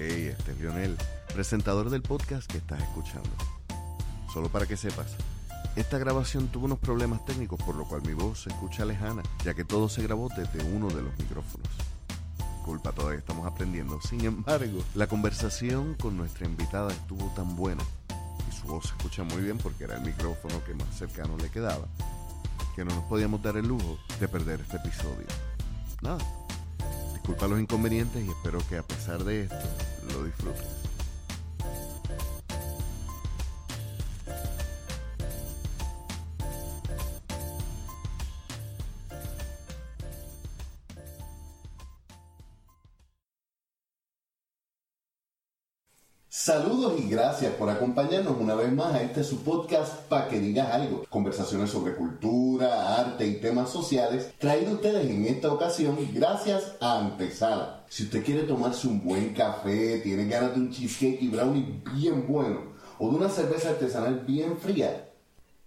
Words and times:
Hey, 0.00 0.28
este 0.28 0.52
es 0.52 0.60
Lionel, 0.60 0.96
presentador 1.34 1.90
del 1.90 2.02
podcast 2.02 2.48
que 2.48 2.58
estás 2.58 2.80
escuchando. 2.80 3.30
Solo 4.32 4.48
para 4.48 4.64
que 4.64 4.76
sepas, 4.76 5.16
esta 5.74 5.98
grabación 5.98 6.46
tuvo 6.46 6.66
unos 6.66 6.78
problemas 6.78 7.24
técnicos 7.24 7.60
por 7.64 7.74
lo 7.74 7.84
cual 7.84 8.02
mi 8.02 8.12
voz 8.12 8.42
se 8.42 8.50
escucha 8.50 8.84
lejana, 8.84 9.24
ya 9.44 9.54
que 9.54 9.64
todo 9.64 9.88
se 9.88 10.00
grabó 10.04 10.28
desde 10.28 10.62
uno 10.72 10.86
de 10.86 11.02
los 11.02 11.18
micrófonos. 11.18 11.66
Culpa, 12.64 12.92
todavía 12.92 13.18
estamos 13.18 13.44
aprendiendo. 13.44 14.00
Sin 14.00 14.24
embargo, 14.24 14.84
la 14.94 15.08
conversación 15.08 15.94
con 15.94 16.16
nuestra 16.16 16.46
invitada 16.46 16.92
estuvo 16.92 17.26
tan 17.34 17.56
buena 17.56 17.82
y 18.48 18.54
su 18.54 18.68
voz 18.68 18.84
se 18.84 18.90
escucha 18.90 19.24
muy 19.24 19.42
bien 19.42 19.58
porque 19.58 19.82
era 19.82 19.96
el 19.96 20.02
micrófono 20.02 20.62
que 20.64 20.74
más 20.74 20.96
cercano 20.96 21.36
le 21.38 21.50
quedaba, 21.50 21.88
que 22.76 22.84
no 22.84 22.94
nos 22.94 23.04
podíamos 23.06 23.42
dar 23.42 23.56
el 23.56 23.66
lujo 23.66 23.98
de 24.20 24.28
perder 24.28 24.60
este 24.60 24.76
episodio. 24.76 25.26
Nada, 26.02 26.20
disculpa 27.14 27.48
los 27.48 27.58
inconvenientes 27.58 28.24
y 28.24 28.30
espero 28.30 28.60
que 28.68 28.78
a 28.78 28.84
pesar 28.84 29.24
de 29.24 29.42
esto 29.42 29.87
lo 30.18 30.24
disfrutes. 30.24 30.77
Saludos 46.30 46.92
y 46.98 47.08
gracias 47.08 47.54
por 47.54 47.70
acompañarnos 47.70 48.36
una 48.38 48.54
vez 48.54 48.70
más 48.70 48.94
a 48.94 49.02
este 49.02 49.24
su 49.24 49.42
podcast 49.42 49.94
para 50.10 50.28
que 50.28 50.38
digas 50.38 50.70
algo. 50.74 51.06
Conversaciones 51.08 51.70
sobre 51.70 51.94
cultura, 51.94 52.98
arte 52.98 53.26
y 53.26 53.36
temas 53.36 53.70
sociales 53.70 54.34
traído 54.38 54.74
ustedes 54.74 55.08
en 55.08 55.24
esta 55.24 55.50
ocasión 55.50 55.96
gracias 56.12 56.74
a 56.80 56.98
Antesala. 56.98 57.86
Si 57.88 58.02
usted 58.02 58.22
quiere 58.22 58.42
tomarse 58.42 58.88
un 58.88 59.02
buen 59.02 59.32
café, 59.32 60.00
tiene 60.00 60.26
ganas 60.26 60.54
de 60.54 60.60
un 60.60 60.70
cheesecake 60.70 61.22
y 61.22 61.28
brownie 61.28 61.82
bien 61.94 62.26
bueno 62.28 62.60
o 62.98 63.08
de 63.08 63.16
una 63.16 63.30
cerveza 63.30 63.70
artesanal 63.70 64.20
bien 64.26 64.58
fría, 64.58 65.08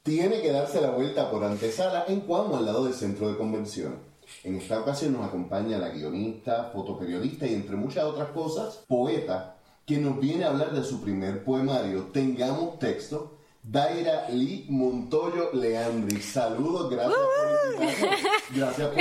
tiene 0.04 0.42
que 0.42 0.52
darse 0.52 0.80
la 0.80 0.92
vuelta 0.92 1.32
por 1.32 1.44
Antesala 1.44 2.06
en 2.08 2.20
Cuamo 2.20 2.58
al 2.58 2.68
lado 2.68 2.86
del 2.86 2.94
centro 2.94 3.30
de 3.30 3.38
convenciones. 3.38 3.98
En 4.44 4.58
esta 4.58 4.80
ocasión 4.80 5.14
nos 5.14 5.26
acompaña 5.26 5.80
la 5.80 5.90
guionista, 5.90 6.70
fotoperiodista 6.72 7.48
y 7.48 7.56
entre 7.56 7.76
muchas 7.76 8.04
otras 8.04 8.30
cosas, 8.30 8.84
poeta 8.88 9.56
que 9.92 9.98
nos 9.98 10.22
viene 10.22 10.46
a 10.46 10.52
hablar 10.52 10.72
de 10.72 10.86
su 10.86 11.02
primer 11.02 11.44
poemario, 11.44 12.04
Tengamos 12.14 12.80
Texto, 12.80 13.40
Daira 13.62 14.30
Lee 14.30 14.66
Montoyo 14.70 15.52
Leandri. 15.52 16.22
Saludos, 16.22 16.90
gracias 16.90 17.14
por 17.14 17.74
invitarnos. 17.74 18.22
Gracias 18.56 18.88
por 18.88 18.98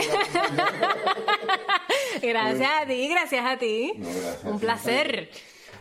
Gracias 2.28 2.70
a 2.82 2.86
ti, 2.86 3.08
gracias 3.08 3.47
a 3.47 3.56
ti. 3.56 3.92
No, 3.98 4.08
gracias. 4.08 4.44
Un 4.44 4.58
placer. 4.58 5.30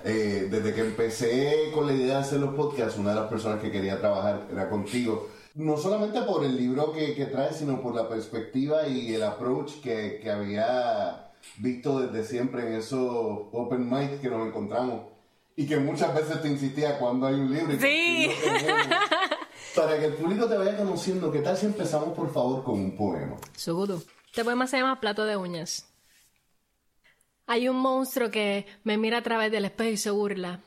Eh, 0.05 0.47
desde 0.51 0.75
que 0.75 0.81
empecé 0.81 1.71
con 1.73 1.87
la 1.87 1.93
idea 1.93 2.17
de 2.17 2.21
hacer 2.21 2.39
los 2.39 2.53
podcasts, 2.53 2.99
una 2.99 3.09
de 3.09 3.15
las 3.21 3.29
personas 3.29 3.59
que 3.59 3.71
quería 3.71 3.99
trabajar 3.99 4.45
era 4.51 4.69
contigo. 4.69 5.27
No 5.55 5.75
solamente 5.75 6.21
por 6.21 6.45
el 6.45 6.55
libro 6.55 6.93
que, 6.93 7.15
que 7.15 7.25
traes, 7.25 7.55
sino 7.55 7.81
por 7.81 7.95
la 7.95 8.07
perspectiva 8.07 8.87
y 8.87 9.15
el 9.15 9.23
approach 9.23 9.81
que, 9.81 10.19
que 10.21 10.29
había 10.29 11.28
visto 11.57 11.99
desde 11.99 12.27
siempre 12.27 12.67
en 12.67 12.73
esos 12.73 12.99
open 13.51 13.89
mic 13.89 14.21
que 14.21 14.29
nos 14.29 14.47
encontramos. 14.47 15.03
Y 15.55 15.67
que 15.67 15.77
muchas 15.77 16.15
veces 16.15 16.41
te 16.41 16.47
insistía 16.47 16.97
cuando 16.97 17.27
hay 17.27 17.35
un 17.35 17.53
libro. 17.53 17.73
y 17.73 17.79
Sí. 17.79 18.29
Para 19.75 19.99
que 19.99 20.05
el 20.05 20.13
público 20.13 20.47
te 20.47 20.57
vaya 20.57 20.77
conociendo, 20.77 21.31
¿qué 21.31 21.39
tal 21.39 21.57
si 21.57 21.65
empezamos 21.65 22.15
por 22.15 22.31
favor 22.31 22.63
con 22.63 22.75
un 22.75 22.95
poema? 22.95 23.35
Seguro. 23.55 24.01
Este 24.25 24.43
poema 24.45 24.67
se 24.67 24.77
llama 24.77 24.99
Plato 24.99 25.25
de 25.25 25.35
uñas. 25.35 25.85
Hay 27.45 27.67
un 27.67 27.77
monstruo 27.77 28.29
que 28.31 28.67
me 28.83 28.97
mira 28.97 29.17
a 29.17 29.23
través 29.23 29.51
del 29.51 29.65
espejo 29.65 29.89
y 29.89 29.97
se 29.97 30.11
burla. 30.11 30.61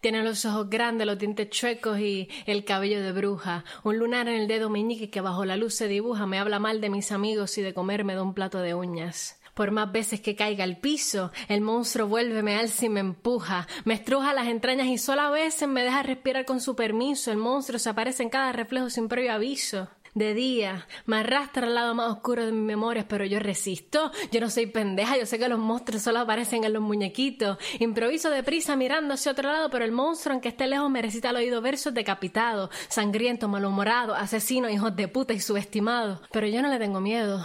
Tiene 0.00 0.22
los 0.22 0.44
ojos 0.44 0.68
grandes, 0.68 1.06
los 1.06 1.18
dientes 1.18 1.50
chuecos 1.50 1.98
y 1.98 2.28
el 2.46 2.64
cabello 2.64 3.02
de 3.02 3.12
bruja. 3.12 3.64
Un 3.82 3.98
lunar 3.98 4.28
en 4.28 4.34
el 4.42 4.48
dedo 4.48 4.68
meñique 4.68 5.10
que 5.10 5.20
bajo 5.20 5.44
la 5.44 5.56
luz 5.56 5.74
se 5.74 5.88
dibuja. 5.88 6.26
Me 6.26 6.38
habla 6.38 6.58
mal 6.58 6.80
de 6.80 6.90
mis 6.90 7.12
amigos 7.12 7.56
y 7.58 7.62
de 7.62 7.74
comerme 7.74 8.14
de 8.14 8.20
un 8.20 8.34
plato 8.34 8.58
de 8.58 8.74
uñas. 8.74 9.37
Por 9.58 9.72
más 9.72 9.90
veces 9.90 10.20
que 10.20 10.36
caiga 10.36 10.62
al 10.62 10.76
piso, 10.76 11.32
el 11.48 11.62
monstruo 11.62 12.06
vuelve, 12.06 12.44
me 12.44 12.54
alza 12.54 12.86
y 12.86 12.88
me 12.90 13.00
empuja. 13.00 13.66
Me 13.84 13.94
estruja 13.94 14.32
las 14.32 14.46
entrañas 14.46 14.86
y 14.86 14.98
solo 14.98 15.22
a 15.22 15.30
veces 15.30 15.66
me 15.66 15.82
deja 15.82 16.04
respirar 16.04 16.44
con 16.44 16.60
su 16.60 16.76
permiso. 16.76 17.32
El 17.32 17.38
monstruo 17.38 17.80
se 17.80 17.90
aparece 17.90 18.22
en 18.22 18.30
cada 18.30 18.52
reflejo 18.52 18.88
sin 18.88 19.08
previo 19.08 19.32
aviso. 19.32 19.88
De 20.14 20.32
día, 20.32 20.86
me 21.06 21.16
arrastra 21.16 21.66
al 21.66 21.74
lado 21.74 21.92
más 21.96 22.08
oscuro 22.08 22.46
de 22.46 22.52
mis 22.52 22.62
memorias, 22.62 23.06
pero 23.08 23.24
yo 23.24 23.40
resisto. 23.40 24.12
Yo 24.30 24.40
no 24.40 24.48
soy 24.48 24.66
pendeja, 24.66 25.18
yo 25.18 25.26
sé 25.26 25.40
que 25.40 25.48
los 25.48 25.58
monstruos 25.58 26.02
solo 26.02 26.20
aparecen 26.20 26.62
en 26.62 26.72
los 26.72 26.82
muñequitos. 26.82 27.58
Improviso 27.80 28.30
deprisa 28.30 28.76
mirando 28.76 29.14
hacia 29.14 29.32
otro 29.32 29.50
lado, 29.50 29.70
pero 29.70 29.84
el 29.84 29.90
monstruo, 29.90 30.34
aunque 30.34 30.50
esté 30.50 30.68
lejos, 30.68 30.88
me 30.88 31.02
recita 31.02 31.30
al 31.30 31.36
oído 31.36 31.60
versos 31.60 31.92
decapitados, 31.92 32.70
sangriento, 32.88 33.48
malhumorado, 33.48 34.14
asesino, 34.14 34.70
hijos 34.70 34.94
de 34.94 35.08
puta 35.08 35.32
y 35.32 35.40
subestimado. 35.40 36.22
Pero 36.30 36.46
yo 36.46 36.62
no 36.62 36.68
le 36.68 36.78
tengo 36.78 37.00
miedo 37.00 37.44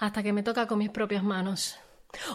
hasta 0.00 0.22
que 0.22 0.32
me 0.32 0.42
toca 0.42 0.66
con 0.66 0.78
mis 0.78 0.90
propias 0.90 1.22
manos. 1.22 1.78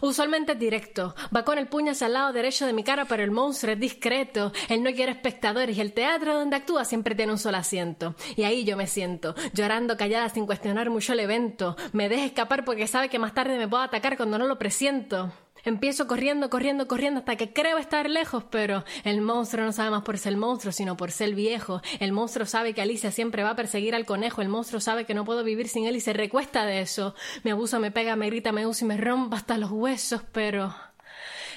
Usualmente 0.02 0.54
es 0.54 0.60
directo, 0.60 1.16
va 1.36 1.44
con 1.44 1.58
el 1.58 1.68
puño 1.68 1.92
hacia 1.92 2.08
el 2.08 2.14
lado 2.14 2.32
derecho 2.32 2.66
de 2.66 2.74
mi 2.74 2.84
cara, 2.84 3.06
pero 3.06 3.24
el 3.24 3.32
monstruo 3.32 3.74
es 3.74 3.80
discreto. 3.80 4.54
Él 4.70 4.84
no 4.84 4.92
quiere 4.94 5.12
espectadores 5.12 5.78
y 5.78 5.82
el 5.82 5.94
teatro 5.94 6.34
donde 6.34 6.56
actúa 6.56 6.86
siempre 6.86 7.16
tiene 7.16 7.34
un 7.34 7.38
solo 7.38 7.58
asiento. 7.58 8.16
Y 8.38 8.44
ahí 8.44 8.64
yo 8.64 8.78
me 8.78 8.88
siento, 8.88 9.36
llorando 9.54 9.98
callada 9.98 10.30
sin 10.30 10.46
cuestionar 10.46 10.90
mucho 10.90 11.14
el 11.14 11.20
evento. 11.20 11.76
Me 11.92 12.08
deja 12.08 12.26
escapar 12.26 12.64
porque 12.64 12.88
sabe 12.88 13.10
que 13.10 13.20
más 13.20 13.34
tarde 13.34 13.58
me 13.58 13.68
puede 13.68 13.84
atacar 13.84 14.16
cuando 14.16 14.38
no 14.38 14.48
lo 14.48 14.58
presiento. 14.58 15.34
Empiezo 15.66 16.06
corriendo, 16.06 16.52
corriendo, 16.52 16.88
corriendo 16.88 17.20
hasta 17.20 17.36
que 17.36 17.52
creo 17.52 17.80
estar 17.80 18.08
lejos, 18.08 18.44
pero 18.52 18.86
el 19.04 19.22
monstruo 19.22 19.66
no 19.66 19.72
sabe 19.72 19.90
más 19.90 20.04
por 20.04 20.20
ser 20.20 20.34
el 20.34 20.38
monstruo, 20.38 20.72
sino 20.72 20.96
por 20.96 21.12
ser 21.12 21.34
viejo. 21.34 21.82
El 22.00 22.12
monstruo 22.12 22.46
sabe 22.46 22.74
que 22.74 22.84
Alicia 22.84 23.12
siempre 23.12 23.42
va 23.42 23.50
a 23.50 23.56
perseguir 23.56 23.96
al 23.96 24.06
conejo. 24.06 24.44
El 24.44 24.50
monstruo 24.50 24.80
sabe 24.80 25.06
que 25.06 25.16
no 25.16 25.26
puedo 25.26 25.44
vivir 25.44 25.68
sin 25.68 25.86
él 25.86 25.96
y 25.96 26.02
se 26.02 26.14
recuesta 26.14 26.66
de 26.66 26.82
eso. 26.82 27.16
Me 27.44 27.52
abusa, 27.52 27.80
me 27.80 27.90
pega, 27.90 28.16
me 28.16 28.28
grita, 28.28 28.52
me 28.52 28.68
usa 28.68 28.86
y 28.86 28.90
me 28.90 28.98
rompa 28.98 29.38
hasta 29.38 29.58
los 29.58 29.72
huesos, 29.72 30.22
pero 30.32 30.76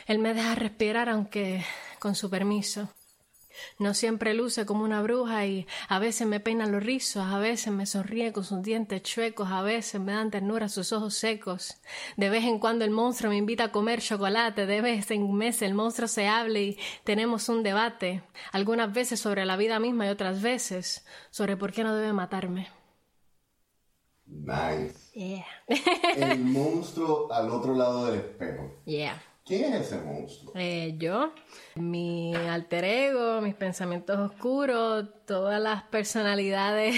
él 0.06 0.18
me 0.18 0.32
deja 0.32 0.54
respirar 0.54 1.10
aunque 1.10 1.64
con 1.98 2.14
su 2.14 2.30
permiso. 2.30 2.88
No 3.78 3.94
siempre 3.94 4.34
luce 4.34 4.66
como 4.66 4.84
una 4.84 5.02
bruja 5.02 5.46
y 5.46 5.66
a 5.88 5.98
veces 5.98 6.26
me 6.26 6.40
peina 6.40 6.66
los 6.66 6.82
rizos, 6.82 7.24
a 7.24 7.38
veces 7.38 7.72
me 7.72 7.86
sonríe 7.86 8.32
con 8.32 8.44
sus 8.44 8.62
dientes 8.62 9.02
chuecos, 9.02 9.50
a 9.50 9.62
veces 9.62 10.00
me 10.00 10.12
dan 10.12 10.30
ternura 10.30 10.68
sus 10.68 10.92
ojos 10.92 11.14
secos. 11.14 11.76
De 12.16 12.30
vez 12.30 12.44
en 12.44 12.58
cuando 12.58 12.84
el 12.84 12.90
monstruo 12.90 13.30
me 13.30 13.36
invita 13.36 13.64
a 13.64 13.72
comer 13.72 14.00
chocolate, 14.00 14.66
de 14.66 14.80
vez 14.80 15.10
en 15.10 15.32
mes 15.34 15.62
el 15.62 15.74
monstruo 15.74 16.08
se 16.08 16.28
habla 16.28 16.58
y 16.58 16.78
tenemos 17.04 17.48
un 17.48 17.62
debate, 17.62 18.22
algunas 18.52 18.92
veces 18.92 19.20
sobre 19.20 19.44
la 19.44 19.56
vida 19.56 19.78
misma 19.78 20.06
y 20.06 20.10
otras 20.10 20.42
veces 20.42 21.04
sobre 21.30 21.56
por 21.56 21.72
qué 21.72 21.84
no 21.84 21.94
debe 21.94 22.12
matarme. 22.12 22.68
Nice. 24.26 25.10
Yeah. 25.14 25.46
El 26.16 26.40
monstruo 26.40 27.32
al 27.32 27.50
otro 27.50 27.74
lado 27.74 28.06
del 28.06 28.20
espejo. 28.20 28.74
Yeah. 28.84 29.22
¿Quién 29.48 29.72
es 29.72 29.86
ese 29.86 30.00
monstruo? 30.02 30.52
Eh, 30.54 30.94
yo, 30.98 31.32
mi 31.76 32.34
alter 32.34 32.84
ego, 32.84 33.40
mis 33.40 33.54
pensamientos 33.54 34.18
oscuros, 34.18 35.06
todas 35.26 35.58
las 35.60 35.84
personalidades 35.84 36.96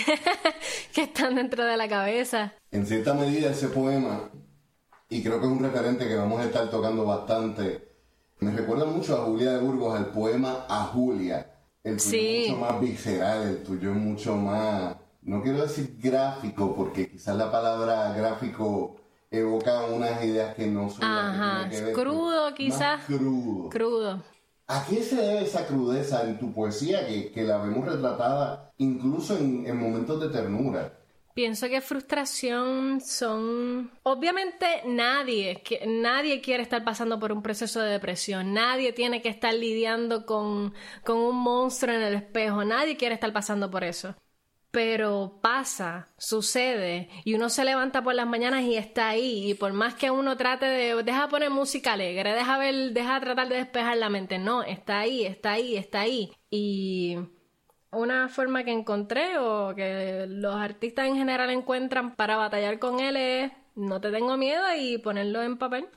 que 0.95 1.03
están 1.03 1.37
dentro 1.37 1.65
de 1.65 1.77
la 1.77 1.89
cabeza. 1.89 2.53
En 2.73 2.87
cierta 2.87 3.15
medida 3.15 3.51
ese 3.53 3.69
poema, 3.69 4.31
y 5.09 5.23
creo 5.23 5.39
que 5.41 5.47
es 5.47 5.53
un 5.53 5.61
referente 5.63 6.09
que 6.09 6.17
vamos 6.17 6.41
a 6.41 6.45
estar 6.47 6.69
tocando 6.71 7.05
bastante, 7.05 7.89
me 8.41 8.51
recuerda 8.51 8.85
mucho 8.87 9.17
a 9.17 9.25
Julia 9.27 9.53
de 9.53 9.59
Burgos, 9.61 9.97
al 9.97 10.07
poema 10.07 10.67
A 10.69 10.87
Julia. 10.87 11.47
El 11.85 11.97
tuyo 11.99 12.11
Sí. 12.11 12.45
es 12.47 12.51
mucho 12.51 12.61
más 12.61 12.81
visceral, 12.81 13.43
el 13.49 13.63
tuyo 13.63 13.91
es 13.91 13.97
mucho 13.97 14.35
más, 14.37 14.97
no 15.23 15.41
quiero 15.43 15.63
decir 15.63 15.97
gráfico, 16.03 16.75
porque 16.75 17.09
quizás 17.11 17.37
la 17.37 17.51
palabra 17.51 18.13
gráfico 18.13 18.97
evoca 19.31 19.85
unas 19.85 20.25
ideas 20.25 20.55
que 20.55 20.67
no 20.67 20.91
son 20.91 21.01
que 21.01 21.07
Ajá, 21.07 21.69
tiene 21.69 21.71
que 21.71 21.81
ver. 21.83 21.95
crudo 21.95 22.45
Más 22.45 22.55
quizás. 22.55 23.05
crudo. 23.07 23.69
Crudo. 23.69 24.23
¿A 24.69 24.87
qué 24.87 25.03
se 25.03 25.17
debe 25.17 25.43
esa 25.43 25.67
crudeza 25.67 26.23
en 26.25 26.39
tu 26.39 26.53
poesía 26.53 27.07
que, 27.07 27.31
que 27.33 27.43
la 27.43 27.59
vemos 27.59 27.85
retratada 27.87 28.73
incluso 28.79 29.37
en, 29.37 29.67
en 29.67 29.77
momentos 29.79 30.21
de 30.21 30.29
ternura? 30.29 30.97
Pienso 31.35 31.69
que 31.69 31.81
frustración 31.81 33.01
son... 33.01 33.91
Obviamente 34.03 34.67
nadie, 34.87 35.63
que- 35.63 35.85
nadie 35.87 36.41
quiere 36.41 36.63
estar 36.63 36.85
pasando 36.85 37.19
por 37.21 37.33
un 37.33 37.43
proceso 37.43 37.81
de 37.81 37.91
depresión, 37.93 38.53
nadie 38.53 38.93
tiene 38.93 39.23
que 39.23 39.29
estar 39.29 39.55
lidiando 39.55 40.27
con, 40.27 40.75
con 41.05 41.19
un 41.19 41.37
monstruo 41.37 41.95
en 41.95 42.03
el 42.03 42.15
espejo, 42.15 42.65
nadie 42.65 42.97
quiere 42.97 43.15
estar 43.15 43.33
pasando 43.33 43.71
por 43.71 43.85
eso. 43.85 44.15
Pero 44.71 45.41
pasa, 45.43 46.09
sucede, 46.17 47.09
y 47.25 47.35
uno 47.35 47.49
se 47.49 47.65
levanta 47.65 48.03
por 48.03 48.15
las 48.15 48.27
mañanas 48.27 48.63
y 48.63 48.77
está 48.77 49.09
ahí, 49.09 49.51
y 49.51 49.55
por 49.55 49.73
más 49.73 49.95
que 49.95 50.13
uno 50.13 50.37
trate 50.37 50.67
de, 50.67 51.03
deja 51.03 51.29
poner 51.29 51.51
música 51.51 51.95
alegre, 51.95 52.35
deja 52.35 52.57
ver, 52.57 52.93
deja 52.93 53.19
tratar 53.21 53.49
de 53.49 53.57
despejar 53.57 53.97
la 53.97 54.11
mente, 54.11 54.39
no, 54.39 54.63
está 54.63 55.01
ahí, 55.01 55.25
está 55.25 55.53
ahí, 55.53 55.77
está 55.77 56.01
ahí. 56.01 56.31
Y 56.51 57.17
una 57.91 58.29
forma 58.29 58.63
que 58.65 58.71
encontré 58.71 59.39
o 59.39 59.75
que 59.75 60.27
los 60.29 60.55
artistas 60.55 61.07
en 61.07 61.17
general 61.17 61.51
encuentran 61.51 62.15
para 62.15 62.37
batallar 62.37 62.79
con 62.79 63.01
él 63.01 63.17
es 63.17 63.53
no 63.75 64.01
te 64.01 64.11
tengo 64.11 64.37
miedo 64.37 64.63
y 64.79 64.99
ponerlo 64.99 65.43
en 65.43 65.57
papel. 65.57 65.89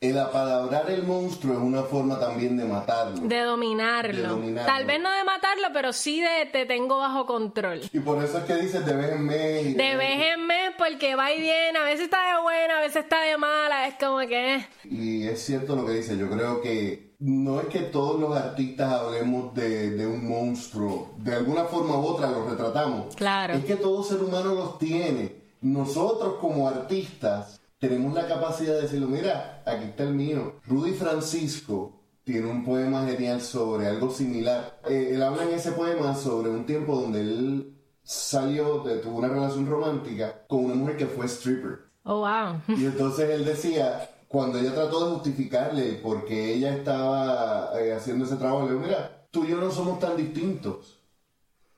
El 0.00 0.16
apalabrar 0.16 0.88
el 0.90 1.02
monstruo 1.02 1.54
es 1.54 1.60
una 1.60 1.82
forma 1.82 2.20
también 2.20 2.56
de 2.56 2.64
matarlo. 2.64 3.20
De 3.26 3.40
dominarlo. 3.40 4.22
De 4.22 4.28
dominarlo. 4.28 4.72
Tal 4.72 4.84
vez 4.84 5.02
no 5.02 5.10
de 5.10 5.24
matarlo, 5.24 5.68
pero 5.72 5.92
sí 5.92 6.20
de 6.20 6.46
te 6.52 6.66
tengo 6.66 6.98
bajo 6.98 7.26
control. 7.26 7.80
Y 7.92 7.98
por 7.98 8.22
eso 8.22 8.38
es 8.38 8.44
que 8.44 8.54
dices 8.56 8.86
de 8.86 8.94
vez 8.94 9.12
en 9.12 9.24
mes. 9.24 9.76
De 9.76 9.96
vez 9.96 10.34
en 10.34 10.46
mes, 10.46 10.70
porque 10.78 11.16
va 11.16 11.32
y 11.32 11.40
viene, 11.40 11.76
a 11.76 11.82
veces 11.82 12.02
está 12.04 12.36
de 12.36 12.42
buena, 12.42 12.78
a 12.78 12.80
veces 12.80 13.02
está 13.02 13.22
de 13.22 13.36
mala, 13.38 13.88
es 13.88 13.94
como 13.98 14.18
que... 14.20 14.54
eh. 14.56 14.68
Y 14.84 15.26
es 15.26 15.44
cierto 15.44 15.74
lo 15.74 15.84
que 15.84 15.94
dice, 15.94 16.16
yo 16.16 16.30
creo 16.30 16.62
que 16.62 17.14
no 17.18 17.60
es 17.60 17.66
que 17.66 17.80
todos 17.80 18.20
los 18.20 18.36
artistas 18.36 18.92
hablemos 18.92 19.52
de, 19.54 19.90
de 19.90 20.06
un 20.06 20.28
monstruo, 20.28 21.10
de 21.16 21.34
alguna 21.34 21.64
forma 21.64 21.98
u 21.98 22.06
otra 22.06 22.30
los 22.30 22.48
retratamos. 22.48 23.16
Claro. 23.16 23.54
Es 23.54 23.64
que 23.64 23.74
todo 23.74 24.04
ser 24.04 24.22
humano 24.22 24.54
los 24.54 24.78
tiene. 24.78 25.48
Nosotros 25.60 26.34
como 26.40 26.68
artistas 26.68 27.57
tenemos 27.78 28.12
la 28.14 28.26
capacidad 28.26 28.74
de 28.74 28.82
decirlo, 28.82 29.06
mira, 29.08 29.62
aquí 29.66 29.84
está 29.84 30.04
el 30.04 30.14
mío. 30.14 30.60
Rudy 30.66 30.92
Francisco 30.92 32.00
tiene 32.24 32.50
un 32.50 32.64
poema 32.64 33.06
genial 33.06 33.40
sobre 33.40 33.86
algo 33.86 34.10
similar. 34.10 34.80
Eh, 34.88 35.10
él 35.14 35.22
habla 35.22 35.44
en 35.44 35.50
ese 35.54 35.72
poema 35.72 36.14
sobre 36.14 36.50
un 36.50 36.66
tiempo 36.66 36.96
donde 36.96 37.20
él 37.20 37.74
salió, 38.02 38.80
de- 38.84 38.98
tuvo 38.98 39.18
una 39.18 39.28
relación 39.28 39.66
romántica 39.66 40.44
con 40.48 40.64
una 40.64 40.74
mujer 40.74 40.96
que 40.96 41.06
fue 41.06 41.26
stripper. 41.26 41.78
Oh, 42.04 42.20
wow. 42.20 42.60
Y 42.76 42.86
entonces 42.86 43.28
él 43.30 43.44
decía, 43.44 44.10
cuando 44.28 44.58
ella 44.58 44.74
trató 44.74 45.04
de 45.06 45.14
justificarle 45.14 45.92
por 45.94 46.24
qué 46.24 46.54
ella 46.54 46.74
estaba 46.74 47.70
eh, 47.80 47.92
haciendo 47.94 48.24
ese 48.24 48.36
trabajo, 48.36 48.66
le 48.66 48.72
dijo, 48.74 48.84
mira, 48.86 49.26
tú 49.30 49.44
y 49.44 49.48
yo 49.48 49.58
no 49.58 49.70
somos 49.70 49.98
tan 50.00 50.16
distintos. 50.16 50.98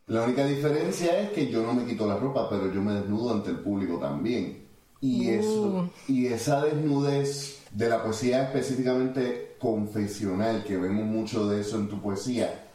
La 0.06 0.23
única 0.23 0.44
diferencia 0.47 1.20
es 1.20 1.31
que 1.31 1.49
yo 1.49 1.62
no 1.62 1.73
me 1.75 1.85
quito 1.85 2.06
la 2.06 2.17
ropa, 2.17 2.49
pero 2.49 2.73
yo 2.73 2.81
me 2.81 2.94
desnudo 2.94 3.32
ante 3.32 3.50
el 3.50 3.58
público 3.61 3.99
también. 3.99 4.69
Y 5.00 5.31
eso, 5.31 5.91
y 6.08 6.26
esa 6.26 6.62
desnudez 6.62 7.62
de 7.70 7.88
la 7.88 8.02
poesía 8.02 8.43
específicamente 8.43 9.56
confesional, 9.58 10.62
que 10.64 10.76
vemos 10.76 11.06
mucho 11.06 11.49
de 11.49 11.62
eso 11.62 11.76
en 11.76 11.88
tu 11.88 12.00
poesía, 12.00 12.67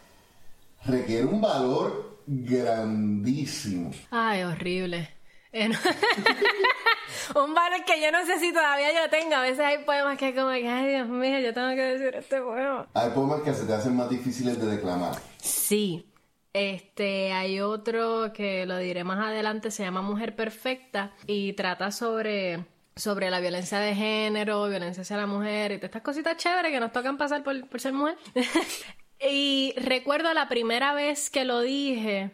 requiere 0.86 1.25
un 1.25 1.42
valor 1.42 2.19
grandísimo. 2.25 3.92
Ay, 4.10 4.44
horrible. 4.44 5.10
Un 7.36 7.54
valor 7.54 7.83
que 7.86 8.01
yo 8.01 8.12
no 8.12 8.25
sé 8.25 8.39
si 8.39 8.51
todavía 8.51 8.92
yo 8.92 9.10
tengo. 9.10 9.36
A 9.36 9.42
veces 9.42 9.62
hay 9.62 9.83
poemas 9.83 10.18
que 10.18 10.36
como 10.36 10.51
que, 10.51 10.68
ay, 10.68 10.89
Dios 10.89 11.07
mío, 11.07 11.39
yo 11.39 11.54
tengo 11.54 11.69
que 11.69 11.81
decir 11.81 12.13
este 12.16 12.42
poema. 12.42 12.88
Hay 12.94 13.10
poemas 13.12 13.42
que 13.42 13.54
se 13.54 13.66
te 13.66 13.74
hacen 13.74 13.95
más 13.95 14.10
difíciles 14.10 14.60
de 14.60 14.68
declamar. 14.68 15.16
Sí. 15.42 16.06
Este, 16.56 17.34
hay 17.34 17.60
otro 17.60 18.31
que 18.31 18.66
lo 18.66 18.78
diré 18.78 19.04
más 19.04 19.19
adelante, 19.19 19.72
se 19.72 19.84
llama 19.84 20.02
Mujer 20.02 20.38
Perfecta 20.38 21.13
y 21.28 21.52
trata 21.52 21.92
sobre, 21.92 22.63
sobre 22.96 23.30
la 23.30 23.42
violencia 23.42 23.80
de 23.80 23.94
género, 23.94 24.69
violencia 24.69 25.02
hacia 25.02 25.18
la 25.18 25.28
mujer 25.28 25.74
y 25.74 25.75
todas 25.75 25.90
estas 25.90 26.02
cositas 26.02 26.38
chéveres 26.38 26.72
que 26.72 26.80
nos 26.80 26.94
tocan 26.94 27.18
pasar 27.18 27.44
por, 27.44 27.68
por 27.68 27.81
ser 27.81 27.92
mujer. 27.92 28.16
y 29.19 29.74
recuerdo 29.75 30.34
la 30.34 30.48
primera 30.48 30.94
vez 30.94 31.30
que 31.30 31.44
lo 31.44 31.60
dije, 31.60 32.31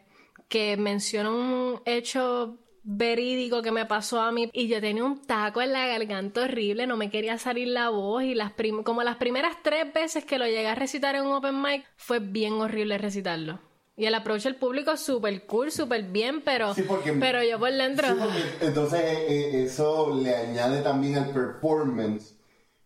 que 0.50 0.78
mencionó 0.78 1.36
un 1.36 1.82
hecho 1.86 2.60
verídico 2.84 3.64
que 3.64 3.72
me 3.72 3.88
pasó 3.88 4.22
a 4.22 4.32
mí 4.32 4.52
y 4.54 4.68
yo 4.68 4.80
tenía 4.82 5.04
un 5.04 5.20
taco 5.26 5.64
en 5.64 5.74
la 5.74 5.88
garganta 5.88 6.44
horrible, 6.44 6.86
no 6.86 6.96
me 6.96 7.10
quería 7.10 7.40
salir 7.40 7.70
la 7.70 7.90
voz 7.90 8.22
y 8.22 8.36
las 8.36 8.54
como 8.84 9.02
las 9.02 9.16
primeras 9.16 9.64
tres 9.64 9.92
veces 9.92 10.26
que 10.26 10.38
lo 10.38 10.46
llegué 10.46 10.68
a 10.68 10.76
recitar 10.76 11.16
en 11.16 11.26
un 11.26 11.34
open 11.34 11.60
mic 11.60 11.88
fue 11.96 12.20
bien 12.20 12.54
horrible 12.54 13.00
recitarlo. 13.00 13.71
Y 14.02 14.08
el 14.08 14.16
approach 14.16 14.42
del 14.46 14.56
público 14.56 14.98
súper 14.98 15.46
cool, 15.46 15.72
súper 15.72 16.02
bien, 16.06 16.42
pero, 16.44 16.74
Sí, 16.74 16.82
porque- 16.82 17.14
pero 17.14 17.44
yo 17.44 17.60
por 17.60 17.72
dentro... 17.72 18.08
Sí, 18.08 18.14
porque 18.20 18.66
entonces 18.66 19.00
eh, 19.00 19.26
eh, 19.30 19.64
eso 19.66 20.16
le 20.20 20.36
añade 20.36 20.82
también 20.82 21.18
al 21.20 21.30
performance 21.30 22.34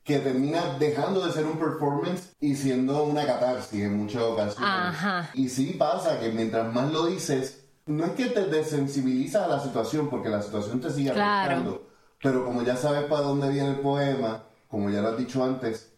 que 0.04 0.20
termina 0.20 0.78
dejando 0.78 1.26
de 1.26 1.32
ser 1.32 1.46
un 1.46 1.58
performance 1.58 2.34
y 2.42 2.54
siendo 2.56 3.02
una 3.06 3.26
catarsis 3.26 3.82
en 3.82 3.96
muchas 3.96 4.24
ocasiones. 4.24 4.70
Ajá. 4.70 5.30
Y 5.36 5.48
sí 5.48 5.68
pasa 5.80 6.20
que 6.20 6.34
mientras 6.34 6.74
más 6.74 6.92
lo 6.92 7.06
dices, 7.06 7.66
no 7.86 8.04
es 8.04 8.12
que 8.12 8.26
te 8.26 8.44
desensibilizas 8.48 9.44
a 9.44 9.48
la 9.48 9.60
situación 9.62 10.10
porque 10.10 10.28
la 10.28 10.42
situación 10.42 10.82
te 10.82 10.90
sigue 10.90 11.12
Claro. 11.14 11.30
afectando, 11.54 11.88
pero 12.22 12.44
como 12.44 12.62
ya 12.62 12.76
sabes 12.76 13.04
para 13.06 13.22
dónde 13.22 13.50
viene 13.52 13.70
el 13.70 13.80
poema, 13.80 14.44
como 14.68 14.90
ya 14.90 15.00
lo 15.02 15.08
has 15.08 15.18
dicho 15.18 15.42
antes, 15.46 15.94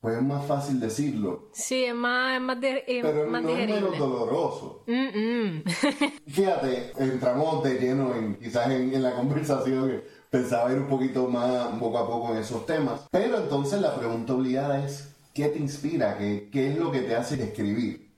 pues 0.00 0.16
es 0.16 0.22
más 0.22 0.46
fácil 0.46 0.80
decirlo, 0.80 1.50
Sí, 1.52 1.84
es 1.84 1.94
más, 1.94 2.36
es 2.36 2.40
más, 2.40 2.60
di- 2.60 2.82
es 2.86 3.04
pero 3.04 3.26
más 3.26 3.42
no 3.42 3.48
es 3.50 3.56
digerible. 3.56 3.76
menos 3.86 3.98
doloroso. 3.98 4.84
Mm, 4.86 5.62
mm. 5.62 5.64
Fíjate, 6.28 6.92
entramos 7.02 7.64
de 7.64 7.74
lleno 7.80 8.14
en 8.14 8.36
quizás 8.38 8.70
en, 8.70 8.94
en 8.94 9.02
la 9.02 9.14
conversación, 9.16 9.88
que 9.88 10.04
pensaba 10.30 10.70
ir 10.72 10.78
un 10.78 10.86
poquito 10.88 11.26
más, 11.28 11.76
poco 11.78 11.98
a 11.98 12.06
poco 12.06 12.32
en 12.32 12.38
esos 12.38 12.66
temas. 12.66 13.06
Pero 13.10 13.38
entonces 13.38 13.80
la 13.80 13.96
pregunta 13.96 14.34
obligada 14.34 14.84
es, 14.84 15.14
¿qué 15.34 15.48
te 15.48 15.58
inspira? 15.58 16.16
¿Qué, 16.18 16.50
qué 16.52 16.68
es 16.72 16.78
lo 16.78 16.92
que 16.92 17.00
te 17.00 17.16
hace 17.16 17.42
escribir? 17.42 18.12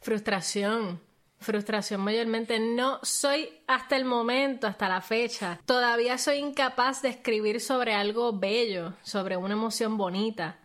Frustración. 0.00 1.00
Frustración 1.40 2.00
mayormente. 2.00 2.58
No 2.58 2.98
soy 3.02 3.48
hasta 3.68 3.96
el 3.96 4.04
momento, 4.04 4.66
hasta 4.66 4.88
la 4.88 5.00
fecha. 5.00 5.60
Todavía 5.66 6.18
soy 6.18 6.38
incapaz 6.38 7.00
de 7.02 7.10
escribir 7.10 7.60
sobre 7.60 7.94
algo 7.94 8.32
bello, 8.38 8.94
sobre 9.02 9.36
una 9.36 9.54
emoción 9.54 9.96
bonita. 9.96 10.58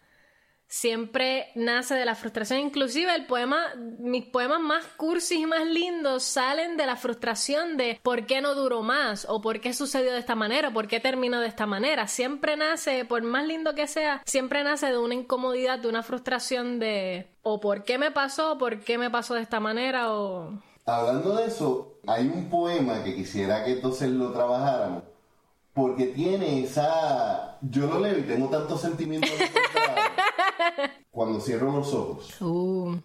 Siempre 0.73 1.51
nace 1.53 1.93
de 1.93 2.03
la 2.03 2.15
frustración. 2.15 2.59
Inclusive 2.59 3.13
el 3.13 3.27
poema, 3.27 3.75
mis 3.99 4.25
poemas 4.25 4.59
más 4.59 4.83
cursis 4.97 5.37
y 5.37 5.45
más 5.45 5.67
lindos 5.67 6.23
salen 6.23 6.77
de 6.77 6.87
la 6.87 6.95
frustración 6.95 7.77
de 7.77 7.99
por 8.01 8.25
qué 8.25 8.41
no 8.41 8.55
duró 8.55 8.81
más, 8.81 9.27
o 9.29 9.39
por 9.39 9.61
qué 9.61 9.71
sucedió 9.75 10.11
de 10.11 10.17
esta 10.17 10.33
manera, 10.33 10.69
o 10.69 10.73
por 10.73 10.87
qué 10.87 10.99
terminó 10.99 11.39
de 11.41 11.47
esta 11.47 11.67
manera. 11.67 12.07
Siempre 12.07 12.57
nace, 12.57 13.05
por 13.05 13.21
más 13.21 13.45
lindo 13.45 13.75
que 13.75 13.85
sea, 13.85 14.23
siempre 14.25 14.63
nace 14.63 14.87
de 14.87 14.97
una 14.97 15.13
incomodidad, 15.13 15.77
de 15.77 15.89
una 15.89 16.01
frustración 16.01 16.79
de 16.79 17.27
o 17.43 17.59
por 17.59 17.83
qué 17.83 17.99
me 17.99 18.09
pasó, 18.09 18.53
o 18.53 18.57
por 18.57 18.79
qué 18.79 18.97
me 18.97 19.11
pasó 19.11 19.35
de 19.35 19.43
esta 19.43 19.59
manera, 19.59 20.11
o... 20.11 20.59
Hablando 20.87 21.35
de 21.35 21.45
eso, 21.45 21.99
hay 22.07 22.25
un 22.25 22.49
poema 22.49 23.03
que 23.03 23.13
quisiera 23.13 23.63
que 23.63 23.73
entonces 23.73 24.09
lo 24.09 24.31
trabajáramos, 24.31 25.03
porque 25.73 26.07
tiene 26.07 26.63
esa... 26.63 27.57
Yo 27.61 27.87
lo 27.87 27.99
leo 27.99 28.19
y 28.19 28.23
tengo 28.23 28.49
tantos 28.49 28.81
sentimientos. 28.81 29.31
Cuando 31.11 31.39
cierro 31.39 31.71
los 31.71 31.93
ojos. 31.93 32.41
Uh. 32.41 32.97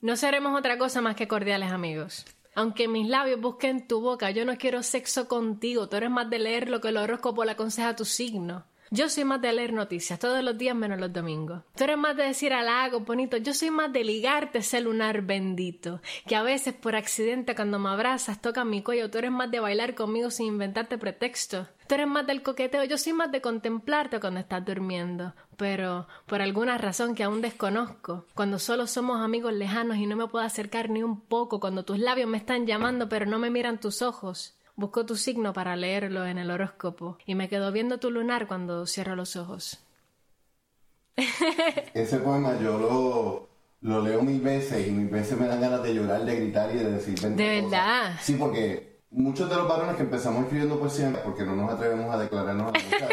No 0.00 0.16
seremos 0.16 0.58
otra 0.58 0.78
cosa 0.78 1.00
más 1.00 1.16
que 1.16 1.28
cordiales 1.28 1.70
amigos. 1.72 2.26
Aunque 2.54 2.88
mis 2.88 3.08
labios 3.08 3.40
busquen 3.40 3.86
tu 3.86 4.00
boca, 4.00 4.30
yo 4.30 4.44
no 4.44 4.56
quiero 4.56 4.82
sexo 4.82 5.28
contigo. 5.28 5.88
Tú 5.88 5.96
eres 5.96 6.10
más 6.10 6.30
de 6.30 6.38
leer 6.38 6.68
lo 6.68 6.80
que 6.80 6.88
el 6.88 6.96
horóscopo 6.96 7.44
le 7.44 7.52
aconseja 7.52 7.90
a 7.90 7.96
tu 7.96 8.04
signo. 8.04 8.64
Yo 8.90 9.08
soy 9.08 9.24
más 9.24 9.40
de 9.40 9.52
leer 9.52 9.72
noticias 9.72 10.18
todos 10.18 10.44
los 10.44 10.56
días 10.56 10.76
menos 10.76 11.00
los 11.00 11.12
domingos. 11.12 11.62
Tú 11.76 11.84
eres 11.84 11.98
más 11.98 12.16
de 12.16 12.24
decir 12.24 12.52
halagos 12.52 13.04
bonito. 13.04 13.36
Yo 13.36 13.52
soy 13.52 13.70
más 13.70 13.92
de 13.92 14.04
ligarte 14.04 14.58
ese 14.58 14.80
lunar 14.80 15.22
bendito. 15.22 16.00
Que 16.26 16.36
a 16.36 16.42
veces 16.42 16.72
por 16.74 16.94
accidente 16.94 17.56
cuando 17.56 17.80
me 17.80 17.88
abrazas 17.88 18.40
tocan 18.40 18.70
mi 18.70 18.82
cuello. 18.82 19.10
Tú 19.10 19.18
eres 19.18 19.32
más 19.32 19.50
de 19.50 19.60
bailar 19.60 19.94
conmigo 19.96 20.30
sin 20.30 20.46
inventarte 20.46 20.98
pretextos. 20.98 21.66
Tú 21.88 21.94
eres 21.96 22.06
más 22.06 22.26
del 22.26 22.42
coqueteo. 22.42 22.84
Yo 22.84 22.96
soy 22.96 23.12
más 23.12 23.32
de 23.32 23.40
contemplarte 23.40 24.20
cuando 24.20 24.40
estás 24.40 24.64
durmiendo. 24.64 25.34
Pero 25.56 26.06
por 26.26 26.40
alguna 26.40 26.78
razón 26.78 27.14
que 27.14 27.24
aún 27.24 27.40
desconozco, 27.40 28.26
cuando 28.34 28.58
solo 28.58 28.86
somos 28.86 29.20
amigos 29.20 29.52
lejanos 29.52 29.96
y 29.96 30.06
no 30.06 30.14
me 30.14 30.28
puedo 30.28 30.44
acercar 30.44 30.90
ni 30.90 31.02
un 31.02 31.20
poco, 31.20 31.60
cuando 31.60 31.84
tus 31.84 31.98
labios 31.98 32.28
me 32.28 32.36
están 32.36 32.66
llamando 32.66 33.08
pero 33.08 33.26
no 33.26 33.38
me 33.38 33.50
miran 33.50 33.80
tus 33.80 34.02
ojos. 34.02 34.56
Busco 34.76 35.06
tu 35.06 35.16
signo 35.16 35.54
para 35.54 35.74
leerlo 35.74 36.26
en 36.26 36.36
el 36.36 36.50
horóscopo 36.50 37.16
y 37.24 37.34
me 37.34 37.48
quedo 37.48 37.72
viendo 37.72 37.98
tu 37.98 38.10
lunar 38.10 38.46
cuando 38.46 38.86
cierro 38.86 39.16
los 39.16 39.34
ojos. 39.36 39.78
Ese 41.94 42.18
poema 42.18 42.58
yo 42.60 42.78
lo, 42.78 43.48
lo 43.80 44.02
leo 44.02 44.20
mil 44.22 44.40
veces 44.42 44.86
y 44.86 44.90
mil 44.90 45.08
veces 45.08 45.38
me 45.40 45.46
dan 45.46 45.62
ganas 45.62 45.82
de 45.82 45.94
llorar, 45.94 46.24
de 46.26 46.36
gritar 46.36 46.70
y 46.74 46.78
de 46.78 46.90
decir 46.90 47.18
20 47.18 47.42
¿De 47.42 47.62
cosas. 47.62 47.70
verdad? 47.70 48.14
Sí, 48.20 48.34
porque 48.34 49.00
muchos 49.10 49.48
de 49.48 49.56
los 49.56 49.66
varones 49.66 49.96
que 49.96 50.02
empezamos 50.02 50.42
escribiendo 50.42 50.78
poesía 50.78 51.22
porque 51.24 51.44
no 51.44 51.56
nos 51.56 51.72
atrevemos 51.72 52.14
a 52.14 52.18
declararnos 52.18 52.68
a 52.68 52.72
la. 52.72 53.08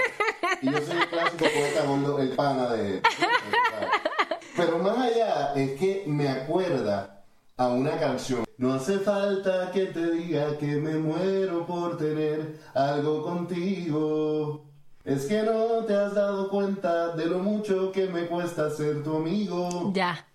Y 0.62 0.70
yo 0.70 0.82
soy 0.82 0.98
el 0.98 1.08
clásico 1.10 1.46
poeta 1.46 1.86
gordo, 1.86 2.20
el 2.20 2.30
pana 2.36 2.70
de... 2.74 3.02
Pero 4.58 4.80
más 4.80 4.98
allá 4.98 5.54
es 5.56 5.80
que 5.80 6.04
me 6.08 6.28
acuerda 6.28 7.23
a 7.58 7.68
una 7.68 8.00
canción. 8.00 8.44
No 8.58 8.74
hace 8.74 9.00
falta 9.00 9.72
que 9.72 9.88
te 9.88 10.12
diga 10.12 10.58
que 10.58 10.78
me 10.78 10.96
muero 10.96 11.66
por 11.66 11.98
tener 11.98 12.60
algo 12.74 13.24
contigo. 13.24 14.66
Es 15.04 15.26
que 15.26 15.44
no 15.44 15.84
te 15.86 15.96
has 15.96 16.14
dado 16.14 16.50
cuenta 16.50 17.16
de 17.16 17.26
lo 17.26 17.40
mucho 17.40 17.92
que 17.92 18.08
me 18.08 18.28
cuesta 18.28 18.70
ser 18.70 19.04
tu 19.04 19.18
amigo. 19.18 19.92
Ya. 19.94 20.26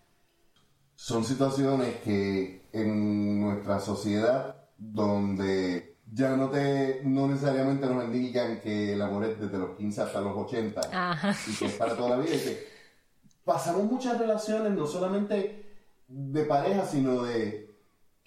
Son 0.94 1.24
situaciones 1.24 1.96
que 2.04 2.68
en 2.72 3.40
nuestra 3.40 3.80
sociedad 3.80 4.56
donde 4.76 5.96
ya 6.10 6.36
no 6.36 6.48
te 6.48 7.00
no 7.04 7.26
necesariamente 7.28 7.86
nos 7.86 8.04
indican 8.04 8.60
que 8.60 8.92
el 8.94 9.02
amor 9.02 9.24
es 9.24 9.40
desde 9.40 9.58
los 9.58 9.76
15 9.76 10.02
hasta 10.02 10.20
los 10.20 10.36
80 10.36 10.80
Ajá. 10.92 11.34
y 11.46 11.54
que 11.54 11.66
es 11.66 11.72
para 11.74 11.96
toda 11.96 12.10
la 12.10 12.16
vida 12.18 12.34
y 12.34 12.38
que 12.38 12.68
pasamos 13.44 13.84
muchas 13.84 14.18
relaciones 14.18 14.72
no 14.72 14.86
solamente 14.86 15.67
de 16.08 16.44
pareja 16.44 16.86
sino 16.86 17.22
de 17.22 17.68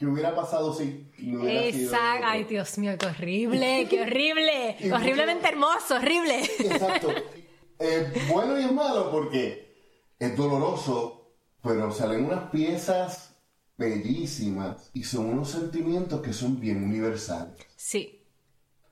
¿Qué 0.01 0.07
hubiera 0.07 0.33
pasado 0.33 0.73
si 0.73 1.11
no 1.19 1.43
hubiera 1.43 1.71
sido... 1.71 1.91
Exacto. 1.91 2.25
Ay, 2.27 2.43
Dios 2.45 2.75
mío, 2.79 2.93
qué 2.97 3.05
horrible, 3.05 3.87
qué 3.87 4.01
horrible. 4.01 4.75
Horriblemente 4.91 5.47
hermoso, 5.47 5.97
horrible. 5.97 6.41
Exacto. 6.41 7.09
Es 7.77 8.27
bueno 8.31 8.59
y 8.59 8.63
es 8.63 8.71
malo 8.71 9.11
porque 9.11 9.75
es 10.17 10.35
doloroso, 10.35 11.35
pero 11.61 11.91
salen 11.91 12.25
unas 12.25 12.49
piezas 12.49 13.35
bellísimas 13.77 14.89
y 14.91 15.03
son 15.03 15.27
unos 15.27 15.51
sentimientos 15.51 16.19
que 16.23 16.33
son 16.33 16.59
bien 16.59 16.83
universales. 16.83 17.59
Sí. 17.75 18.23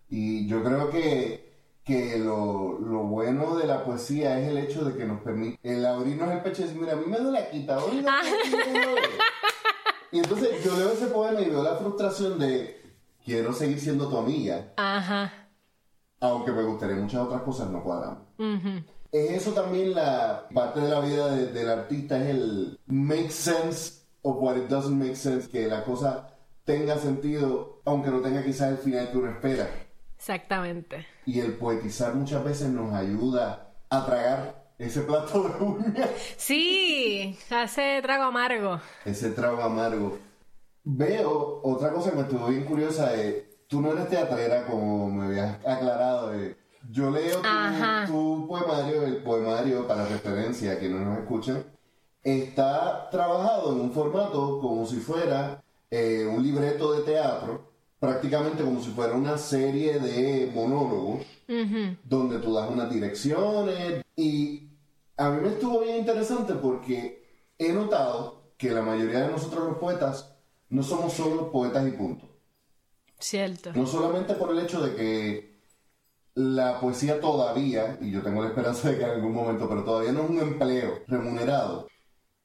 Y 0.09 0.45
yo 0.45 0.63
creo 0.63 0.91
que, 0.91 1.48
que 1.83 2.17
lo, 2.19 2.77
lo 2.79 2.99
bueno 3.03 3.57
de 3.57 3.65
la 3.65 3.83
poesía 3.83 4.39
es 4.39 4.47
el 4.49 4.57
hecho 4.59 4.83
de 4.85 4.95
que 4.97 5.05
nos 5.05 5.21
permite 5.21 5.57
el 5.75 5.85
abrirnos 5.85 6.31
el 6.31 6.41
pecho 6.41 6.61
y 6.61 6.65
decir, 6.65 6.79
mira, 6.79 6.93
a 6.93 6.97
mí 6.97 7.05
me 7.07 7.17
duele 7.19 7.39
aquí, 7.39 7.65
te 7.65 7.73
duele 7.73 8.01
duele". 8.03 9.01
Y 10.11 10.19
entonces 10.19 10.63
yo 10.63 10.75
leo 10.77 10.91
ese 10.91 11.07
poema 11.07 11.41
y 11.41 11.49
veo 11.49 11.63
la 11.63 11.75
frustración 11.77 12.37
de 12.39 12.79
quiero 13.23 13.53
seguir 13.53 13.79
siendo 13.79 14.07
tu 14.07 14.17
amiga, 14.17 14.73
Ajá. 14.77 15.31
aunque 16.19 16.51
me 16.51 16.63
gustaría 16.63 16.95
muchas 16.95 17.21
otras 17.21 17.41
cosas, 17.43 17.69
no 17.69 17.83
cuadran. 17.83 18.19
Es 19.11 19.31
eso 19.31 19.51
también 19.53 19.93
la 19.95 20.47
parte 20.53 20.79
de 20.81 20.89
la 20.89 20.99
vida 20.99 21.35
de- 21.35 21.47
del 21.47 21.69
artista, 21.69 22.17
es 22.21 22.29
el 22.29 22.79
make 22.87 23.31
sense 23.31 24.03
of 24.21 24.37
what 24.39 24.55
it 24.57 24.67
doesn't 24.67 24.95
make 24.97 25.15
sense, 25.15 25.49
que 25.49 25.67
la 25.67 25.83
cosa 25.83 26.35
tenga 26.63 26.97
sentido, 26.97 27.81
aunque 27.85 28.09
no 28.11 28.19
tenga 28.21 28.43
quizás 28.43 28.69
el 28.71 28.77
final 28.77 29.11
que 29.11 29.17
uno 29.17 29.31
espera. 29.31 29.67
Exactamente. 30.19 31.07
Y 31.25 31.39
el 31.39 31.53
poetizar 31.53 32.13
muchas 32.13 32.43
veces 32.43 32.67
nos 32.69 32.93
ayuda 32.93 33.69
a 33.89 34.05
tragar 34.05 34.65
ese 34.77 35.01
plato 35.01 35.43
de 35.43 35.63
uñas, 35.63 36.09
Sí, 36.35 37.37
hace 37.49 38.01
trago 38.01 38.25
amargo. 38.25 38.79
ese 39.05 39.31
trago 39.31 39.61
amargo. 39.61 40.17
Veo 40.83 41.61
otra 41.63 41.91
cosa 41.91 42.09
que 42.11 42.17
me 42.17 42.21
estuvo 42.23 42.47
bien 42.47 42.65
curiosa, 42.65 43.13
es, 43.13 43.43
tú 43.67 43.79
no 43.81 43.93
eres 43.93 44.09
teatrera 44.09 44.65
como 44.65 45.09
me 45.09 45.25
habías 45.27 45.55
aclarado, 45.65 46.33
eh. 46.35 46.57
yo 46.91 47.11
leo 47.11 47.41
tu, 48.07 48.11
tu 48.11 48.47
poemario, 48.47 49.03
el 49.03 49.17
poemario 49.23 49.87
para 49.87 50.05
referencia, 50.05 50.79
que 50.79 50.89
no 50.89 50.99
nos 50.99 51.19
escuchan, 51.19 51.63
está 52.23 53.09
trabajado 53.09 53.71
en 53.73 53.81
un 53.81 53.91
formato 53.93 54.59
como 54.59 54.85
si 54.85 54.97
fuera 54.97 55.61
eh, 55.91 56.25
un 56.29 56.41
libreto 56.43 56.93
de 56.93 57.03
teatro, 57.03 57.68
prácticamente 57.99 58.63
como 58.63 58.81
si 58.81 58.91
fuera 58.91 59.13
una 59.13 59.37
serie 59.37 59.99
de 59.99 60.51
monólogos 60.53 61.25
donde 62.03 62.39
tú 62.39 62.53
das 62.53 62.69
unas 62.69 62.89
direcciones 62.91 64.03
y 64.15 64.69
a 65.17 65.29
mí 65.29 65.41
me 65.41 65.49
estuvo 65.49 65.81
bien 65.81 65.97
interesante 65.97 66.53
porque 66.53 67.51
he 67.57 67.73
notado 67.73 68.53
que 68.57 68.71
la 68.71 68.81
mayoría 68.81 69.21
de 69.21 69.31
nosotros 69.31 69.67
los 69.67 69.77
poetas 69.77 70.35
no 70.69 70.83
somos 70.83 71.13
solo 71.13 71.51
poetas 71.51 71.87
y 71.87 71.91
punto. 71.91 72.29
Cierto. 73.17 73.73
No 73.73 73.85
solamente 73.85 74.33
por 74.35 74.51
el 74.51 74.59
hecho 74.59 74.81
de 74.81 74.95
que 74.95 75.59
la 76.35 76.79
poesía 76.79 77.19
todavía, 77.19 77.97
y 77.99 78.11
yo 78.11 78.21
tengo 78.21 78.41
la 78.41 78.49
esperanza 78.49 78.89
de 78.89 78.97
que 78.97 79.03
en 79.03 79.09
algún 79.09 79.33
momento, 79.33 79.67
pero 79.67 79.83
todavía 79.83 80.13
no 80.13 80.23
es 80.23 80.29
un 80.29 80.39
empleo 80.39 81.03
remunerado, 81.07 81.87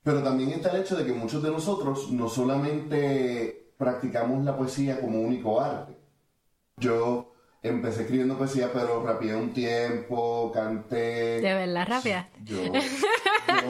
pero 0.02 0.22
también 0.22 0.50
está 0.50 0.70
el 0.70 0.82
hecho 0.82 0.96
de 0.96 1.04
que 1.04 1.12
muchos 1.12 1.42
de 1.42 1.50
nosotros 1.50 2.10
no 2.10 2.28
solamente 2.28 3.63
practicamos 3.76 4.44
la 4.44 4.56
poesía 4.56 5.00
como 5.00 5.20
único 5.20 5.60
arte. 5.60 5.94
Yo 6.78 7.32
empecé 7.62 8.02
escribiendo 8.02 8.36
poesía, 8.36 8.70
pero 8.72 9.04
rapeé 9.04 9.34
un 9.34 9.52
tiempo, 9.52 10.50
canté. 10.52 11.40
De 11.40 11.54
verdad, 11.54 11.86
rabia. 11.88 12.28
Yo, 12.44 12.56
yo- 12.66 12.72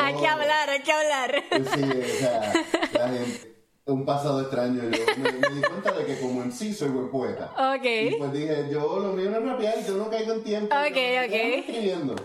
hay 0.01 0.15
que 0.15 0.27
hablar, 0.27 0.71
hay 0.71 0.83
que 0.83 0.93
hablar. 0.93 1.35
Sí, 1.51 1.83
o 1.83 2.19
sea, 2.19 2.53
la 2.93 3.09
gente, 3.09 3.55
un 3.87 4.05
pasado 4.07 4.41
extraño. 4.41 4.83
Yo 4.83 5.05
me, 5.19 5.33
me 5.33 5.55
di 5.55 5.63
cuenta 5.63 5.93
de 5.93 6.07
que 6.07 6.19
como 6.21 6.43
en 6.43 6.51
sí 6.53 6.73
soy 6.73 6.89
buen 6.89 7.11
poeta. 7.11 7.53
Y 7.57 8.09
Ok. 8.15 8.19
pues 8.19 8.33
dije, 8.33 8.69
yo 8.71 8.99
lo 9.01 9.13
mío 9.13 9.31
no 9.31 9.39
es 9.39 9.45
rapear, 9.45 9.87
yo 9.87 9.97
no 9.97 10.09
caigo 10.11 10.33
en 10.33 10.43
tiempo. 10.45 10.75
Ok, 10.75 10.95
yo 10.95 11.25
ok. 11.27 11.33
escribiendo. 11.59 12.17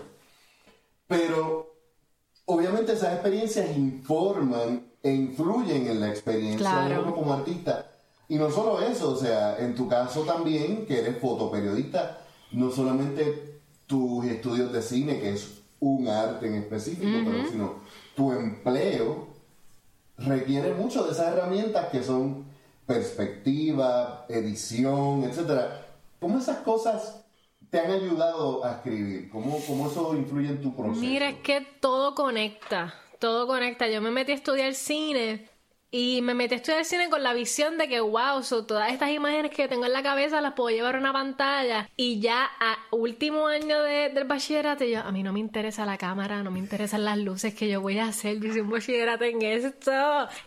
Pero, 1.06 1.69
obviamente 2.50 2.92
esas 2.92 3.14
experiencias 3.14 3.76
informan 3.76 4.82
e 5.02 5.12
influyen 5.12 5.86
en 5.86 6.00
la 6.00 6.08
experiencia 6.08 6.68
de 6.82 6.86
Claro. 6.88 7.02
uno 7.04 7.14
como 7.14 7.32
artista. 7.32 7.86
Y 8.28 8.36
no 8.36 8.50
solo 8.50 8.80
eso, 8.80 9.12
o 9.12 9.16
sea, 9.16 9.58
en 9.58 9.74
tu 9.74 9.88
caso 9.88 10.22
también, 10.22 10.86
que 10.86 11.00
eres 11.00 11.18
fotoperiodista, 11.18 12.18
no 12.52 12.70
solamente 12.70 13.60
tus 13.86 14.24
estudios 14.26 14.72
de 14.72 14.82
cine, 14.82 15.20
que 15.20 15.32
es 15.34 15.62
un 15.80 16.06
arte 16.08 16.46
en 16.46 16.54
específico, 16.56 17.10
pero 17.24 17.48
sino 17.50 17.74
tu 18.14 18.32
empleo 18.32 19.28
requiere 20.18 20.74
mucho 20.74 21.04
de 21.04 21.12
esas 21.12 21.28
herramientas 21.32 21.86
que 21.86 22.02
son 22.02 22.44
perspectiva, 22.86 24.26
edición, 24.28 25.24
etcétera. 25.24 25.86
¿Cómo 26.20 26.38
esas 26.38 26.58
cosas 26.58 27.19
te 27.70 27.80
han 27.80 27.90
ayudado 27.90 28.64
a 28.64 28.72
escribir? 28.72 29.30
¿Cómo, 29.30 29.60
cómo 29.66 29.88
eso 29.88 30.14
influye 30.14 30.48
en 30.48 30.60
tu 30.60 30.74
proceso? 30.74 31.00
Mira, 31.00 31.28
es 31.28 31.38
que 31.38 31.60
todo 31.80 32.14
conecta, 32.14 32.94
todo 33.18 33.46
conecta. 33.46 33.88
Yo 33.88 34.00
me 34.00 34.10
metí 34.10 34.32
a 34.32 34.34
estudiar 34.34 34.74
cine 34.74 35.49
y 35.90 36.20
me 36.22 36.34
metí 36.34 36.54
a 36.54 36.58
estudiar 36.58 36.84
cine 36.84 37.10
con 37.10 37.22
la 37.22 37.32
visión 37.32 37.76
de 37.78 37.88
que, 37.88 38.00
wow, 38.00 38.42
so, 38.42 38.64
todas 38.64 38.92
estas 38.92 39.10
imágenes 39.10 39.50
que 39.50 39.66
tengo 39.68 39.86
en 39.86 39.92
la 39.92 40.02
cabeza 40.02 40.40
las 40.40 40.52
puedo 40.54 40.70
llevar 40.70 40.94
a 40.96 40.98
una 40.98 41.12
pantalla. 41.12 41.88
Y 41.96 42.20
ya 42.20 42.44
a 42.60 42.78
último 42.92 43.46
año 43.48 43.82
de- 43.82 44.10
del 44.10 44.24
bachillerato, 44.24 44.84
yo, 44.84 45.00
a 45.00 45.10
mí 45.10 45.22
no 45.22 45.32
me 45.32 45.40
interesa 45.40 45.84
la 45.86 45.98
cámara, 45.98 46.42
no 46.44 46.50
me 46.52 46.58
interesan 46.60 47.04
las 47.04 47.18
luces 47.18 47.54
que 47.54 47.68
yo 47.68 47.80
voy 47.80 47.98
a 47.98 48.06
hacer. 48.06 48.38
Yo 48.40 48.48
hice 48.50 48.62
un 48.62 48.70
bachillerato 48.70 49.24
en 49.24 49.42
esto. 49.42 49.90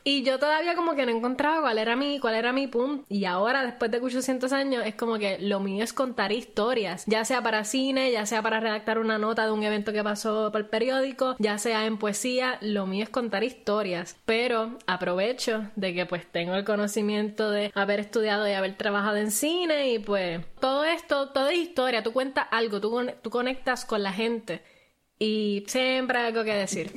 Y 0.05 0.23
yo 0.23 0.39
todavía 0.39 0.75
como 0.75 0.95
que 0.95 1.05
no 1.05 1.11
encontraba 1.11 1.61
cuál 1.61 1.77
era 1.77 1.95
mi, 1.95 2.19
cuál 2.19 2.35
era 2.35 2.53
mi 2.53 2.67
punto. 2.67 3.03
Y 3.09 3.25
ahora, 3.25 3.65
después 3.65 3.91
de 3.91 3.99
800 3.99 4.53
años, 4.53 4.83
es 4.85 4.95
como 4.95 5.17
que 5.19 5.39
lo 5.39 5.59
mío 5.59 5.83
es 5.83 5.91
contar 5.93 6.31
historias, 6.31 7.03
ya 7.05 7.25
sea 7.25 7.41
para 7.41 7.65
cine, 7.65 8.11
ya 8.11 8.25
sea 8.25 8.41
para 8.41 8.59
redactar 8.61 8.97
una 8.97 9.17
nota 9.17 9.45
de 9.45 9.51
un 9.51 9.63
evento 9.63 9.91
que 9.91 10.03
pasó 10.03 10.51
por 10.51 10.61
el 10.61 10.67
periódico, 10.67 11.35
ya 11.39 11.57
sea 11.57 11.85
en 11.85 11.97
poesía, 11.97 12.57
lo 12.61 12.85
mío 12.85 13.03
es 13.03 13.09
contar 13.09 13.43
historias. 13.43 14.15
Pero 14.25 14.77
aprovecho 14.87 15.32
de 15.75 15.93
que 15.93 16.05
pues 16.05 16.25
tengo 16.31 16.55
el 16.55 16.63
conocimiento 16.63 17.49
de 17.51 17.71
haber 17.75 17.99
estudiado 17.99 18.47
y 18.47 18.53
haber 18.53 18.77
trabajado 18.77 19.17
en 19.17 19.31
cine 19.31 19.91
y 19.93 19.99
pues 19.99 20.41
todo 20.59 20.83
esto, 20.83 21.29
todo 21.29 21.49
es 21.49 21.57
historia, 21.57 22.03
tú 22.03 22.13
cuentas 22.13 22.47
algo, 22.51 22.79
tú, 22.79 23.05
tú 23.21 23.29
conectas 23.29 23.85
con 23.85 24.03
la 24.03 24.13
gente 24.13 24.61
y 25.19 25.63
siempre 25.67 26.19
hay 26.19 26.27
algo 26.27 26.43
que 26.43 26.53
decir. 26.53 26.91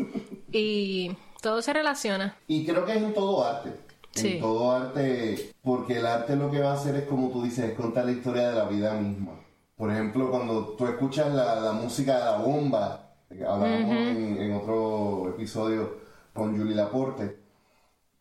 Y 0.53 1.17
todo 1.43 1.63
se 1.63 1.73
relaciona. 1.73 2.37
Y 2.47 2.65
creo 2.65 2.85
que 2.85 2.93
es 2.93 3.03
en 3.03 3.15
todo 3.15 3.45
arte. 3.45 3.71
Sí. 4.13 4.35
En 4.35 4.41
todo 4.41 4.73
arte, 4.73 5.53
porque 5.63 5.99
el 5.99 6.07
arte 6.07 6.37
lo 6.37 6.51
que 6.51 6.61
va 6.61 6.71
a 6.71 6.75
hacer 6.75 6.95
es, 6.97 7.05
como 7.05 7.31
tú 7.31 7.43
dices, 7.43 7.71
es 7.71 7.75
contar 7.75 8.07
la 8.07 8.13
historia 8.13 8.49
de 8.49 8.55
la 8.57 8.65
vida 8.65 8.95
misma. 8.95 9.33
Por 9.77 9.91
ejemplo, 9.91 10.31
cuando 10.31 10.69
tú 10.69 10.87
escuchas 10.87 11.35
la, 11.35 11.61
la 11.61 11.73
música 11.73 12.19
de 12.19 12.25
la 12.25 12.37
bomba, 12.39 13.13
hablábamos 13.31 13.91
en, 13.91 14.41
en 14.41 14.53
otro 14.55 15.29
episodio 15.29 15.99
con 16.33 16.57
Julie 16.57 16.75
Laporte, 16.75 17.46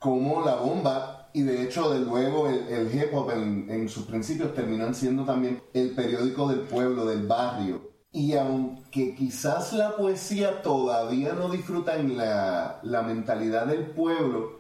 como 0.05 0.45
la 0.45 0.57
bomba, 0.57 1.29
y 1.33 1.41
de 1.41 1.63
hecho, 1.63 1.89
de 1.91 2.00
luego 2.00 2.47
el, 2.47 2.67
el 2.67 2.93
hip 2.93 3.12
hop 3.12 3.31
en, 3.31 3.65
en 3.71 3.89
sus 3.89 4.05
principios 4.05 4.53
terminan 4.53 4.93
siendo 4.93 5.25
también 5.25 5.63
el 5.74 5.95
periódico 5.95 6.47
del 6.47 6.59
pueblo, 6.59 7.05
del 7.05 7.25
barrio. 7.25 7.89
Y 8.12 8.35
aunque 8.35 9.15
quizás 9.15 9.74
la 9.74 9.97
poesía 9.97 10.62
todavía 10.62 11.33
no 11.33 11.50
disfruta 11.50 11.95
en 11.95 12.17
la, 12.17 12.79
la 12.83 13.01
mentalidad 13.01 13.65
del 13.65 13.88
pueblo, 13.88 14.59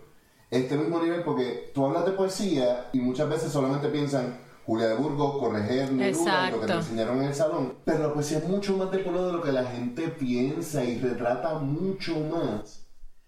este 0.49 0.75
mismo 0.77 0.99
nivel, 0.99 1.21
porque 1.21 1.71
tú 1.75 1.85
hablas 1.85 2.07
de 2.07 2.13
poesía 2.13 2.89
y 2.91 2.99
muchas 3.01 3.29
veces 3.29 3.51
solamente 3.51 3.89
piensan 3.89 4.39
Julia 4.65 4.87
de 4.87 4.95
Burgos, 4.95 5.37
Correger, 5.37 5.91
Neruda, 5.93 6.49
lo 6.49 6.59
que 6.59 6.65
te 6.65 6.73
enseñaron 6.73 7.17
en 7.19 7.25
el 7.25 7.35
salón. 7.35 7.75
Pero 7.85 8.07
la 8.07 8.13
poesía 8.15 8.39
es 8.39 8.47
mucho 8.47 8.75
más 8.77 8.89
de 8.89 8.97
pueblo 8.97 9.27
de 9.27 9.33
lo 9.33 9.43
que 9.43 9.51
la 9.51 9.65
gente 9.65 10.07
piensa 10.07 10.83
y 10.83 10.97
retrata 10.97 11.59
mucho 11.59 12.15
más. 12.19 12.81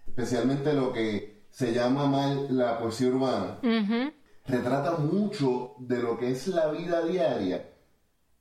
Especialmente 0.04 0.72
lo 0.72 0.92
que 0.92 1.27
se 1.58 1.72
llama 1.72 2.06
mal 2.06 2.56
la 2.56 2.78
poesía 2.78 3.08
urbana. 3.08 3.58
Retrata 4.46 4.96
mucho 4.98 5.74
de 5.80 6.00
lo 6.00 6.16
que 6.16 6.30
es 6.30 6.46
la 6.46 6.68
vida 6.68 7.04
diaria, 7.04 7.68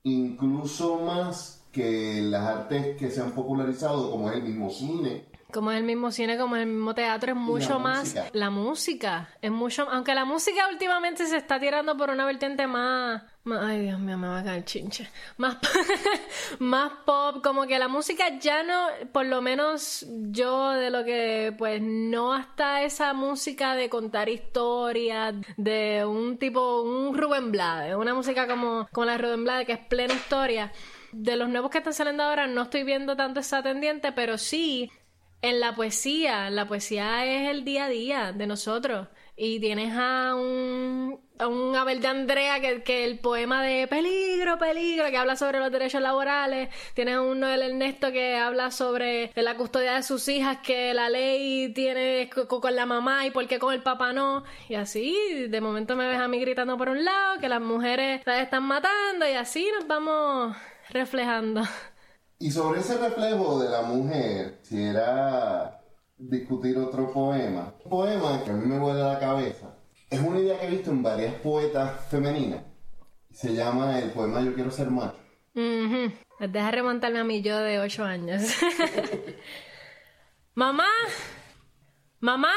incluso 0.03 0.99
más 0.99 1.65
que 1.71 2.21
las 2.21 2.45
artes 2.47 2.95
que 2.95 3.09
se 3.09 3.21
han 3.21 3.31
popularizado, 3.31 4.11
como 4.11 4.29
es 4.29 4.35
el 4.35 4.43
mismo 4.43 4.69
cine. 4.69 5.25
Como 5.51 5.71
es 5.71 5.77
el 5.77 5.83
mismo 5.85 6.11
cine, 6.11 6.37
como 6.37 6.57
es 6.57 6.63
el 6.63 6.67
mismo 6.67 6.93
teatro, 6.93 7.31
es 7.31 7.37
mucho 7.37 7.79
más 7.79 7.99
música. 7.99 8.25
la 8.33 8.49
música. 8.49 9.29
Es 9.41 9.49
mucho, 9.51 9.87
aunque 9.89 10.13
la 10.13 10.25
música 10.25 10.67
últimamente 10.69 11.25
se 11.25 11.37
está 11.37 11.57
tirando 11.59 11.95
por 11.95 12.09
una 12.09 12.25
vertiente 12.25 12.67
más, 12.67 13.23
más- 13.45 13.63
ay 13.63 13.79
Dios 13.83 13.97
mío, 13.99 14.17
me 14.17 14.27
va 14.27 14.39
a 14.39 14.43
caer 14.43 14.65
chinche. 14.65 15.09
Más, 15.37 15.57
más 16.59 16.91
pop, 17.05 17.41
como 17.43 17.65
que 17.65 17.79
la 17.79 17.87
música 17.87 18.37
ya 18.39 18.63
no, 18.63 18.87
por 19.11 19.25
lo 19.25 19.41
menos 19.41 20.05
yo 20.31 20.71
de 20.71 20.89
lo 20.89 21.03
que, 21.05 21.53
pues 21.57 21.81
no 21.81 22.33
hasta 22.33 22.83
esa 22.83 23.13
música 23.13 23.75
de 23.75 23.89
contar 23.89 24.29
historias, 24.29 25.33
de 25.55 26.03
un 26.05 26.37
tipo, 26.37 26.81
un 26.81 27.17
Rubén 27.17 27.51
Blades, 27.51 27.95
una 27.95 28.13
música 28.13 28.47
como, 28.47 28.87
como 28.91 29.05
la 29.05 29.17
Rubén 29.17 29.43
Blades, 29.43 29.65
que 29.65 29.73
es 29.73 29.85
plena 29.85 30.13
historia. 30.13 30.71
De 31.13 31.37
los 31.37 31.47
nuevos 31.47 31.71
que 31.71 31.77
están 31.77 31.93
saliendo 31.93 32.23
ahora 32.23 32.47
no 32.47 32.63
estoy 32.63 32.83
viendo 32.83 33.15
tanto 33.15 33.39
esa 33.39 33.63
tendiente, 33.63 34.11
pero 34.11 34.37
sí 34.37 34.91
en 35.41 35.59
la 35.59 35.75
poesía, 35.75 36.49
la 36.49 36.67
poesía 36.67 37.25
es 37.25 37.49
el 37.49 37.63
día 37.63 37.85
a 37.85 37.89
día 37.89 38.31
de 38.31 38.47
nosotros. 38.47 39.07
Y 39.39 39.59
tienes 39.59 39.93
a 39.95 40.33
un, 40.33 41.19
a 41.37 41.45
un 41.45 41.75
Abel 41.75 42.01
de 42.01 42.07
Andrea 42.07 42.59
que, 42.59 42.81
que 42.81 43.05
el 43.05 43.19
poema 43.19 43.61
de 43.61 43.87
peligro, 43.87 44.57
peligro, 44.57 45.11
que 45.11 45.17
habla 45.17 45.35
sobre 45.35 45.59
los 45.59 45.71
derechos 45.71 46.01
laborales. 46.01 46.69
Tienes 46.95 47.17
a 47.17 47.21
un 47.21 47.39
Noel 47.39 47.61
Ernesto 47.61 48.11
que 48.11 48.35
habla 48.35 48.71
sobre 48.71 49.31
la 49.35 49.55
custodia 49.55 49.93
de 49.93 50.01
sus 50.01 50.27
hijas, 50.27 50.57
que 50.63 50.91
la 50.95 51.11
ley 51.11 51.71
tiene 51.71 52.31
con 52.31 52.75
la 52.75 52.87
mamá 52.87 53.27
y 53.27 53.31
por 53.31 53.47
qué 53.47 53.59
con 53.59 53.75
el 53.75 53.83
papá 53.83 54.11
no. 54.11 54.43
Y 54.69 54.73
así, 54.73 55.15
de 55.47 55.61
momento 55.61 55.95
me 55.95 56.07
ves 56.07 56.17
a 56.19 56.27
mí 56.27 56.39
gritando 56.39 56.75
por 56.75 56.89
un 56.89 57.05
lado, 57.05 57.39
que 57.39 57.47
las 57.47 57.61
mujeres 57.61 58.23
las 58.25 58.41
están 58.41 58.63
matando 58.63 59.29
y 59.29 59.33
así 59.33 59.69
nos 59.77 59.85
vamos 59.85 60.57
reflejando. 60.89 61.61
Y 62.39 62.51
sobre 62.51 62.81
ese 62.81 62.97
reflejo 62.97 63.59
de 63.59 63.69
la 63.69 63.81
mujer, 63.81 64.59
si 64.61 64.81
era 64.81 65.81
discutir 66.17 66.77
otro 66.77 67.11
poema. 67.11 67.73
Un 67.83 67.89
poema 67.89 68.43
que 68.43 68.51
a 68.51 68.53
mí 68.53 68.65
me 68.65 68.79
vuela 68.79 69.13
la 69.13 69.19
cabeza. 69.19 69.75
Es 70.09 70.19
una 70.19 70.39
idea 70.39 70.59
que 70.59 70.67
he 70.67 70.71
visto 70.71 70.91
en 70.91 71.03
varias 71.03 71.33
poetas 71.35 72.07
femeninas. 72.09 72.63
Se 73.31 73.53
llama 73.53 73.99
el 73.99 74.11
poema 74.11 74.41
Yo 74.41 74.53
quiero 74.53 74.71
ser 74.71 74.89
macho. 74.89 75.17
Deja 75.53 76.71
remontarme 76.71 77.19
a 77.19 77.23
mí 77.23 77.41
yo 77.41 77.57
de 77.57 77.79
8 77.79 78.03
años. 78.03 78.43
mamá, 80.53 80.87
mamá, 82.19 82.53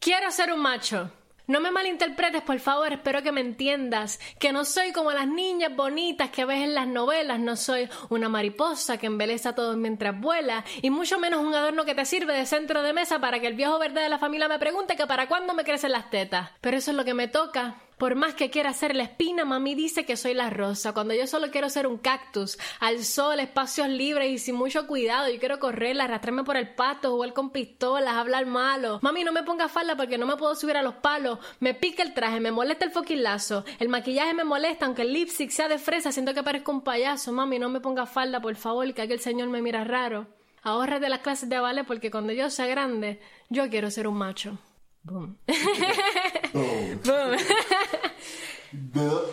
quiero 0.00 0.30
ser 0.30 0.52
un 0.52 0.60
macho. 0.60 1.10
No 1.48 1.60
me 1.60 1.70
malinterpretes, 1.70 2.42
por 2.42 2.58
favor, 2.58 2.92
espero 2.92 3.22
que 3.22 3.30
me 3.30 3.40
entiendas, 3.40 4.18
que 4.40 4.52
no 4.52 4.64
soy 4.64 4.90
como 4.90 5.12
las 5.12 5.28
niñas 5.28 5.76
bonitas 5.76 6.30
que 6.30 6.44
ves 6.44 6.64
en 6.64 6.74
las 6.74 6.88
novelas, 6.88 7.38
no 7.38 7.54
soy 7.54 7.88
una 8.08 8.28
mariposa 8.28 8.98
que 8.98 9.06
embeleza 9.06 9.50
a 9.50 9.54
todos 9.54 9.76
mientras 9.76 10.20
vuela, 10.20 10.64
y 10.82 10.90
mucho 10.90 11.20
menos 11.20 11.44
un 11.44 11.54
adorno 11.54 11.84
que 11.84 11.94
te 11.94 12.04
sirve 12.04 12.34
de 12.34 12.46
centro 12.46 12.82
de 12.82 12.92
mesa 12.92 13.20
para 13.20 13.38
que 13.38 13.46
el 13.46 13.54
viejo 13.54 13.78
verde 13.78 14.00
de 14.00 14.08
la 14.08 14.18
familia 14.18 14.48
me 14.48 14.58
pregunte 14.58 14.96
que 14.96 15.06
para 15.06 15.28
cuándo 15.28 15.54
me 15.54 15.62
crecen 15.62 15.92
las 15.92 16.10
tetas. 16.10 16.50
Pero 16.60 16.78
eso 16.78 16.90
es 16.90 16.96
lo 16.96 17.04
que 17.04 17.14
me 17.14 17.28
toca, 17.28 17.76
por 17.98 18.14
más 18.14 18.34
que 18.34 18.50
quiera 18.50 18.74
ser 18.74 18.94
la 18.94 19.04
espina, 19.04 19.46
mami 19.46 19.74
dice 19.74 20.04
que 20.04 20.18
soy 20.18 20.34
la 20.34 20.50
rosa, 20.50 20.92
cuando 20.92 21.14
yo 21.14 21.26
solo 21.26 21.50
quiero 21.50 21.70
ser 21.70 21.86
un 21.86 21.96
cactus, 21.96 22.58
al 22.78 23.02
sol, 23.02 23.40
espacios 23.40 23.88
libres 23.88 24.30
y 24.30 24.38
sin 24.38 24.54
mucho 24.54 24.86
cuidado. 24.86 25.30
Yo 25.30 25.38
quiero 25.38 25.58
correr, 25.58 25.98
arrastrarme 25.98 26.44
por 26.44 26.58
el 26.58 26.74
pasto, 26.74 27.10
jugar 27.10 27.32
con 27.32 27.50
pistolas, 27.50 28.14
hablar 28.14 28.44
malo. 28.44 28.98
Mami, 29.00 29.24
no 29.24 29.32
me 29.32 29.44
ponga 29.44 29.68
falda 29.68 29.96
porque 29.96 30.18
no 30.18 30.26
me 30.26 30.36
puedo 30.36 30.54
subir 30.54 30.76
a 30.76 30.82
los 30.82 30.96
palos. 30.96 31.38
Me 31.60 31.72
pica 31.72 32.02
el 32.02 32.12
traje, 32.12 32.38
me 32.38 32.52
molesta 32.52 32.84
el 32.84 32.90
fucking 32.90 33.22
lazo. 33.22 33.64
El 33.78 33.88
maquillaje 33.88 34.34
me 34.34 34.44
molesta, 34.44 34.84
aunque 34.84 35.02
el 35.02 35.14
lipstick 35.14 35.50
sea 35.50 35.68
de 35.68 35.78
fresa, 35.78 36.12
siento 36.12 36.34
que 36.34 36.42
parezco 36.42 36.72
un 36.72 36.82
payaso. 36.82 37.32
Mami, 37.32 37.58
no 37.58 37.70
me 37.70 37.80
ponga 37.80 38.04
falda, 38.04 38.40
por 38.40 38.56
favor, 38.56 38.92
que 38.92 39.02
aquel 39.02 39.20
señor 39.20 39.48
me 39.48 39.62
mira 39.62 39.84
raro. 39.84 40.26
de 40.62 41.08
las 41.08 41.20
clases 41.20 41.48
de 41.48 41.58
ballet 41.58 41.86
porque 41.86 42.10
cuando 42.10 42.34
yo 42.34 42.50
sea 42.50 42.66
grande, 42.66 43.20
yo 43.48 43.70
quiero 43.70 43.90
ser 43.90 44.06
un 44.06 44.18
macho. 44.18 44.58
Boom. 45.06 45.38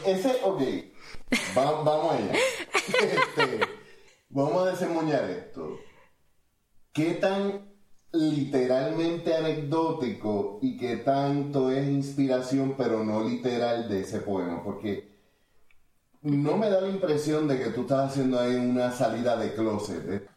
ese, 0.06 0.40
ok. 0.44 0.62
vamos 1.56 2.14
allá. 2.14 2.32
Este, 3.02 3.60
vamos 4.30 4.68
a 4.68 4.72
desemboñar 4.72 5.28
esto. 5.32 5.80
¿Qué 6.92 7.16
tan 7.16 7.74
literalmente 8.12 9.36
anecdótico 9.36 10.60
y 10.62 10.78
qué 10.78 10.98
tanto 10.98 11.72
es 11.72 11.88
inspiración, 11.90 12.76
pero 12.78 13.04
no 13.04 13.24
literal, 13.24 13.90
de 13.90 14.02
ese 14.02 14.20
poema? 14.20 14.64
Porque 14.64 15.12
no 16.22 16.56
me 16.56 16.70
da 16.70 16.82
la 16.82 16.90
impresión 16.90 17.48
de 17.48 17.58
que 17.58 17.72
tú 17.72 17.82
estás 17.82 18.12
haciendo 18.12 18.40
ahí 18.40 18.56
una 18.56 18.92
salida 18.92 19.38
de 19.38 19.56
closet. 19.56 20.08
¿eh? 20.08 20.28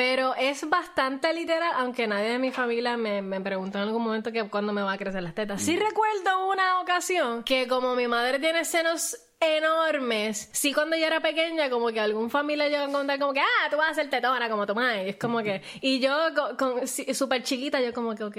Pero 0.00 0.34
es 0.34 0.66
bastante 0.66 1.30
literal, 1.34 1.72
aunque 1.76 2.06
nadie 2.06 2.30
de 2.30 2.38
mi 2.38 2.52
familia 2.52 2.96
me, 2.96 3.20
me 3.20 3.38
preguntó 3.38 3.76
en 3.76 3.84
algún 3.84 4.02
momento 4.02 4.32
que 4.32 4.48
cuándo 4.48 4.72
me 4.72 4.80
va 4.80 4.92
a 4.92 4.96
crecer 4.96 5.22
las 5.22 5.34
tetas. 5.34 5.60
Sí 5.60 5.76
mm. 5.76 5.78
recuerdo 5.78 6.48
una 6.48 6.80
ocasión 6.80 7.44
que 7.44 7.68
como 7.68 7.94
mi 7.94 8.08
madre 8.08 8.38
tiene 8.38 8.64
senos 8.64 9.18
enormes. 9.38 10.48
Sí, 10.52 10.72
cuando 10.72 10.96
yo 10.96 11.04
era 11.04 11.20
pequeña, 11.20 11.68
como 11.68 11.88
que 11.88 12.00
algún 12.00 12.30
familia 12.30 12.70
llegó 12.70 12.84
a 12.84 12.90
contar 12.90 13.18
como 13.18 13.34
que, 13.34 13.40
ah, 13.40 13.68
tú 13.70 13.76
vas 13.76 13.90
a 13.90 13.94
ser 13.94 14.08
tetona 14.08 14.48
como 14.48 14.64
tu 14.64 14.74
madre. 14.74 15.10
Es 15.10 15.16
como 15.16 15.42
que, 15.42 15.60
y 15.82 16.00
yo 16.00 16.16
con, 16.58 16.88
súper 16.88 17.42
chiquita, 17.42 17.78
yo 17.82 17.92
como 17.92 18.14
que, 18.14 18.24
ok, 18.24 18.38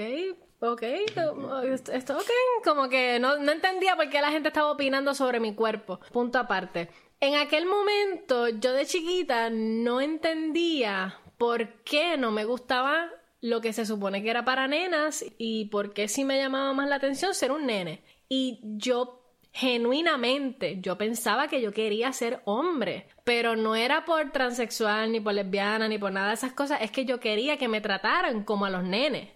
ok, 0.62 0.82
esto 1.92 2.18
ok. 2.18 2.30
Como 2.64 2.88
que 2.88 3.20
no, 3.20 3.38
no 3.38 3.52
entendía 3.52 3.94
por 3.94 4.08
qué 4.08 4.20
la 4.20 4.32
gente 4.32 4.48
estaba 4.48 4.72
opinando 4.72 5.14
sobre 5.14 5.38
mi 5.38 5.54
cuerpo. 5.54 6.00
Punto 6.10 6.40
aparte. 6.40 6.88
En 7.20 7.36
aquel 7.36 7.66
momento, 7.66 8.48
yo 8.48 8.72
de 8.72 8.84
chiquita 8.84 9.48
no 9.48 10.00
entendía 10.00 11.20
por 11.42 11.82
qué 11.82 12.16
no 12.16 12.30
me 12.30 12.44
gustaba 12.44 13.10
lo 13.40 13.60
que 13.60 13.72
se 13.72 13.84
supone 13.84 14.22
que 14.22 14.30
era 14.30 14.44
para 14.44 14.68
nenas 14.68 15.24
y 15.38 15.64
por 15.64 15.92
qué 15.92 16.06
sí 16.06 16.24
me 16.24 16.38
llamaba 16.38 16.72
más 16.72 16.88
la 16.88 16.94
atención 16.94 17.34
ser 17.34 17.50
un 17.50 17.66
nene. 17.66 18.04
Y 18.28 18.60
yo 18.62 19.24
genuinamente 19.52 20.78
yo 20.80 20.96
pensaba 20.96 21.48
que 21.48 21.60
yo 21.60 21.72
quería 21.72 22.12
ser 22.12 22.42
hombre, 22.44 23.08
pero 23.24 23.56
no 23.56 23.74
era 23.74 24.04
por 24.04 24.30
transexual, 24.30 25.10
ni 25.10 25.18
por 25.18 25.34
lesbiana, 25.34 25.88
ni 25.88 25.98
por 25.98 26.12
nada 26.12 26.28
de 26.28 26.34
esas 26.34 26.52
cosas, 26.52 26.80
es 26.80 26.92
que 26.92 27.06
yo 27.06 27.18
quería 27.18 27.56
que 27.56 27.66
me 27.66 27.80
trataran 27.80 28.44
como 28.44 28.66
a 28.66 28.70
los 28.70 28.84
nenes, 28.84 29.28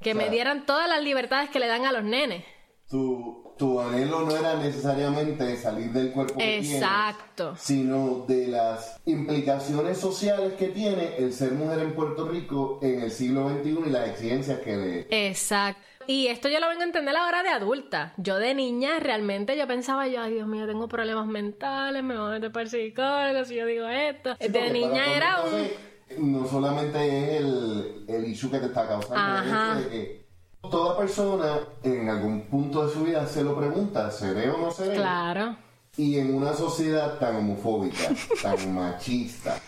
que 0.00 0.14
me 0.14 0.30
dieran 0.30 0.64
todas 0.64 0.88
las 0.88 1.02
libertades 1.02 1.50
que 1.50 1.60
le 1.60 1.66
dan 1.66 1.84
a 1.84 1.92
los 1.92 2.04
nenes. 2.04 2.42
Tú 2.88 3.43
tu 3.56 3.80
anhelo 3.80 4.22
no 4.22 4.36
era 4.36 4.56
necesariamente 4.56 5.56
salir 5.56 5.92
del 5.92 6.10
cuerpo 6.10 6.38
que 6.38 6.58
Exacto. 6.58 7.54
sino 7.56 8.24
de 8.26 8.48
las 8.48 9.00
implicaciones 9.06 9.98
sociales 9.98 10.54
que 10.54 10.68
tiene 10.68 11.16
el 11.18 11.32
ser 11.32 11.52
mujer 11.52 11.78
en 11.80 11.94
Puerto 11.94 12.28
Rico 12.28 12.80
en 12.82 13.02
el 13.02 13.10
siglo 13.10 13.48
XXI 13.48 13.78
y 13.86 13.90
las 13.90 14.08
exigencias 14.08 14.58
que 14.60 14.76
le... 14.76 15.28
Exacto. 15.28 15.82
Y 16.06 16.26
esto 16.26 16.48
yo 16.48 16.60
lo 16.60 16.68
vengo 16.68 16.82
a 16.82 16.86
entender 16.86 17.16
ahora 17.16 17.42
de 17.42 17.48
adulta. 17.48 18.12
Yo 18.18 18.38
de 18.38 18.54
niña 18.54 18.98
realmente 19.00 19.56
yo 19.56 19.66
pensaba 19.66 20.06
yo, 20.06 20.20
ay 20.20 20.34
Dios 20.34 20.46
mío, 20.46 20.66
tengo 20.66 20.86
problemas 20.88 21.26
mentales, 21.26 22.02
me 22.02 22.16
voy 22.18 22.28
a 22.28 22.32
meter 22.32 22.52
para 22.52 22.64
el 22.64 22.70
psicólogo 22.70 23.44
si 23.44 23.54
yo 23.54 23.66
digo 23.66 23.86
esto. 23.86 24.34
de 24.38 24.70
niña 24.70 25.14
era 25.14 25.42
un... 25.42 25.94
No 26.32 26.46
solamente 26.46 26.98
es 26.98 27.40
el, 27.40 28.04
el 28.06 28.26
issue 28.26 28.50
que 28.50 28.58
te 28.58 28.66
está 28.66 28.86
causando, 28.86 29.42
el 29.42 29.48
hecho 29.48 29.88
de 29.88 29.96
que 29.96 30.23
Toda 30.70 30.96
persona 30.96 31.60
en 31.82 32.08
algún 32.08 32.42
punto 32.42 32.86
de 32.86 32.92
su 32.92 33.04
vida 33.04 33.26
se 33.26 33.44
lo 33.44 33.56
pregunta, 33.56 34.10
¿seré 34.10 34.50
o 34.50 34.58
no 34.58 34.70
seré? 34.70 34.96
Claro. 34.96 35.56
Y 35.96 36.18
en 36.18 36.34
una 36.34 36.54
sociedad 36.54 37.18
tan 37.18 37.36
homofóbica, 37.36 38.10
tan 38.42 38.74
machista, 38.74 39.58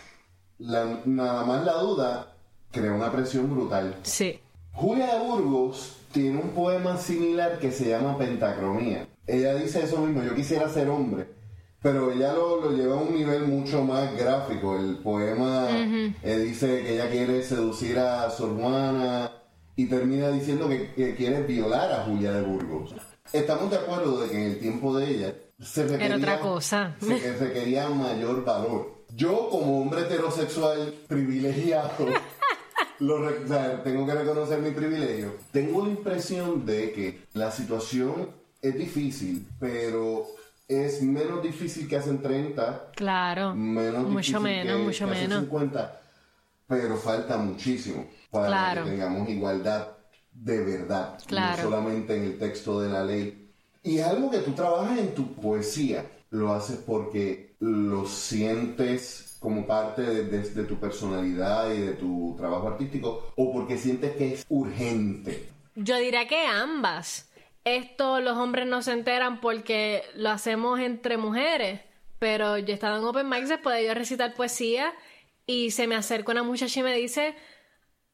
nada 0.59 1.43
más 1.45 1.63
la 1.63 1.73
duda 1.73 2.33
crea 2.71 2.91
una 2.91 3.11
presión 3.11 3.49
brutal. 3.53 3.95
Sí. 4.03 4.39
Julia 4.73 5.15
de 5.15 5.19
Burgos 5.19 5.97
tiene 6.11 6.39
un 6.41 6.49
poema 6.49 6.97
similar 6.97 7.59
que 7.59 7.71
se 7.71 7.89
llama 7.89 8.17
Pentacromía. 8.17 9.07
Ella 9.25 9.55
dice 9.55 9.83
eso 9.83 9.97
mismo, 9.99 10.23
yo 10.23 10.35
quisiera 10.35 10.69
ser 10.69 10.89
hombre, 10.89 11.27
pero 11.81 12.11
ella 12.11 12.33
lo, 12.33 12.71
lleva 12.71 12.95
a 12.95 13.01
un 13.01 13.13
nivel 13.15 13.43
mucho 13.47 13.83
más 13.83 14.15
gráfico. 14.17 14.77
El 14.77 14.97
poema 14.97 15.67
eh, 15.69 16.37
dice 16.37 16.81
que 16.83 16.93
ella 16.95 17.09
quiere 17.09 17.43
seducir 17.43 17.99
a 17.99 18.29
su 18.29 18.45
hermana 18.45 19.31
y 19.77 19.85
termina 19.85 20.29
diciendo 20.29 20.67
que, 20.67 21.15
quiere 21.15 21.43
violar 21.43 21.91
a 21.91 22.03
Julia 22.03 22.31
de 22.33 22.41
Burgos. 22.41 22.95
Estamos 23.31 23.69
de 23.69 23.77
acuerdo 23.77 24.21
de 24.21 24.29
que 24.29 24.35
en 24.35 24.51
el 24.51 24.59
tiempo 24.59 24.97
de 24.97 25.09
ella 25.09 25.35
se 25.61 25.87
requería, 25.87 26.17
otra 26.17 26.39
cosa. 26.39 26.95
Se 26.99 27.37
requería 27.37 27.87
mayor 27.87 28.43
valor. 28.43 29.05
Yo 29.15 29.49
como 29.49 29.79
hombre 29.79 30.01
heterosexual 30.01 30.95
privilegiado, 31.07 32.07
lo, 32.99 33.29
tengo 33.83 34.05
que 34.07 34.13
reconocer 34.13 34.59
mi 34.59 34.71
privilegio, 34.71 35.35
tengo 35.51 35.85
la 35.85 35.91
impresión 35.91 36.65
de 36.65 36.91
que 36.91 37.21
la 37.33 37.51
situación 37.51 38.31
es 38.61 38.75
difícil, 38.75 39.47
pero 39.59 40.25
es 40.67 41.03
menos 41.03 41.43
difícil 41.43 41.87
que 41.87 41.97
hace 41.97 42.13
30. 42.15 42.93
Claro. 42.95 43.53
Menos 43.53 44.09
mucho 44.09 44.39
menos, 44.41 44.79
mucho 44.79 45.05
menos. 45.05 45.41
50, 45.41 46.01
pero 46.67 46.97
falta 46.97 47.37
muchísimo 47.37 48.07
para 48.29 48.73
que 48.73 48.89
tengamos 48.89 49.29
igualdad 49.29 49.97
de 50.31 50.63
verdad, 50.63 51.17
no 51.31 51.57
solamente 51.57 52.15
en 52.15 52.23
el 52.23 52.37
texto 52.37 52.81
de 52.81 52.89
la 52.89 53.03
ley. 53.03 53.51
Y 53.83 53.99
es 53.99 54.05
algo 54.05 54.29
que 54.29 54.39
tú 54.39 54.51
trabajas 54.51 54.99
en 54.99 55.15
tu 55.15 55.33
poesía, 55.33 56.05
lo 56.29 56.53
haces 56.53 56.77
porque 56.85 57.55
lo 57.59 58.05
sientes 58.05 59.37
como 59.39 59.65
parte 59.65 60.01
de, 60.01 60.63
tu 60.63 60.75
personalidad 60.79 61.71
y 61.71 61.79
de 61.79 61.93
tu 61.93 62.35
trabajo 62.37 62.67
artístico 62.67 63.31
o 63.35 63.53
porque 63.53 63.77
sientes 63.77 64.15
que 64.15 64.33
es 64.33 64.45
urgente. 64.49 65.49
Yo 65.75 65.95
diría 65.97 66.27
que 66.27 66.45
ambas. 66.45 67.29
Esto 67.63 68.19
los 68.19 68.37
hombres 68.37 68.65
no 68.67 68.81
se 68.81 68.93
enteran 68.93 69.41
porque 69.41 70.03
lo 70.15 70.29
hacemos 70.29 70.79
entre 70.79 71.17
mujeres, 71.17 71.81
pero 72.19 72.57
yo 72.57 72.73
estaba 72.73 72.97
en 72.97 73.03
Open 73.03 73.29
Mics 73.29 73.49
después 73.49 73.75
de 73.75 73.85
yo 73.85 73.93
recitar 73.93 74.33
poesía 74.33 74.93
y 75.47 75.71
se 75.71 75.87
me 75.87 75.95
acerca 75.95 76.33
una 76.33 76.43
muchacha 76.43 76.81
y 76.81 76.83
me 76.83 76.93
dice, 76.93 77.35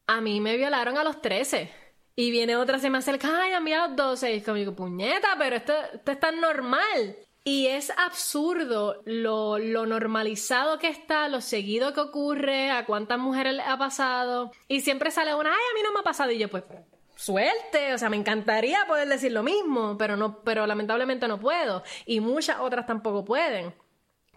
a 0.06 0.20
mí 0.20 0.40
me 0.40 0.56
violaron 0.56 0.96
a 0.96 1.04
los 1.04 1.20
13. 1.20 1.70
Y 2.16 2.30
viene 2.30 2.56
otra, 2.56 2.78
se 2.78 2.90
me 2.90 2.98
acerca, 2.98 3.42
ay, 3.42 3.52
a 3.52 3.60
mí 3.60 3.72
a 3.72 3.88
los 3.88 3.96
12. 3.96 4.34
Y 4.36 4.40
como 4.40 4.74
puñeta, 4.74 5.34
pero 5.36 5.56
esto, 5.56 5.74
esto 5.92 6.12
es 6.12 6.20
tan 6.20 6.40
normal. 6.40 7.16
Y 7.42 7.66
es 7.66 7.90
absurdo 7.98 9.02
lo, 9.04 9.58
lo, 9.58 9.84
normalizado 9.84 10.78
que 10.78 10.88
está, 10.88 11.28
lo 11.28 11.40
seguido 11.40 11.92
que 11.92 12.00
ocurre, 12.00 12.70
a 12.70 12.86
cuántas 12.86 13.18
mujeres 13.18 13.54
le 13.54 13.62
ha 13.62 13.76
pasado. 13.76 14.52
Y 14.68 14.80
siempre 14.80 15.10
sale 15.10 15.34
una, 15.34 15.50
ay, 15.50 15.56
a 15.56 15.74
mí 15.74 15.80
no 15.82 15.92
me 15.92 16.00
ha 16.00 16.04
pasado. 16.04 16.30
Y 16.30 16.38
yo, 16.38 16.48
pues, 16.48 16.62
suerte, 17.16 17.94
o 17.94 17.98
sea, 17.98 18.08
me 18.08 18.16
encantaría 18.16 18.86
poder 18.86 19.08
decir 19.08 19.32
lo 19.32 19.42
mismo, 19.42 19.96
pero 19.98 20.16
no, 20.16 20.40
pero 20.42 20.66
lamentablemente 20.66 21.28
no 21.28 21.38
puedo 21.38 21.82
y 22.06 22.20
muchas 22.20 22.60
otras 22.60 22.86
tampoco 22.86 23.24
pueden. 23.24 23.74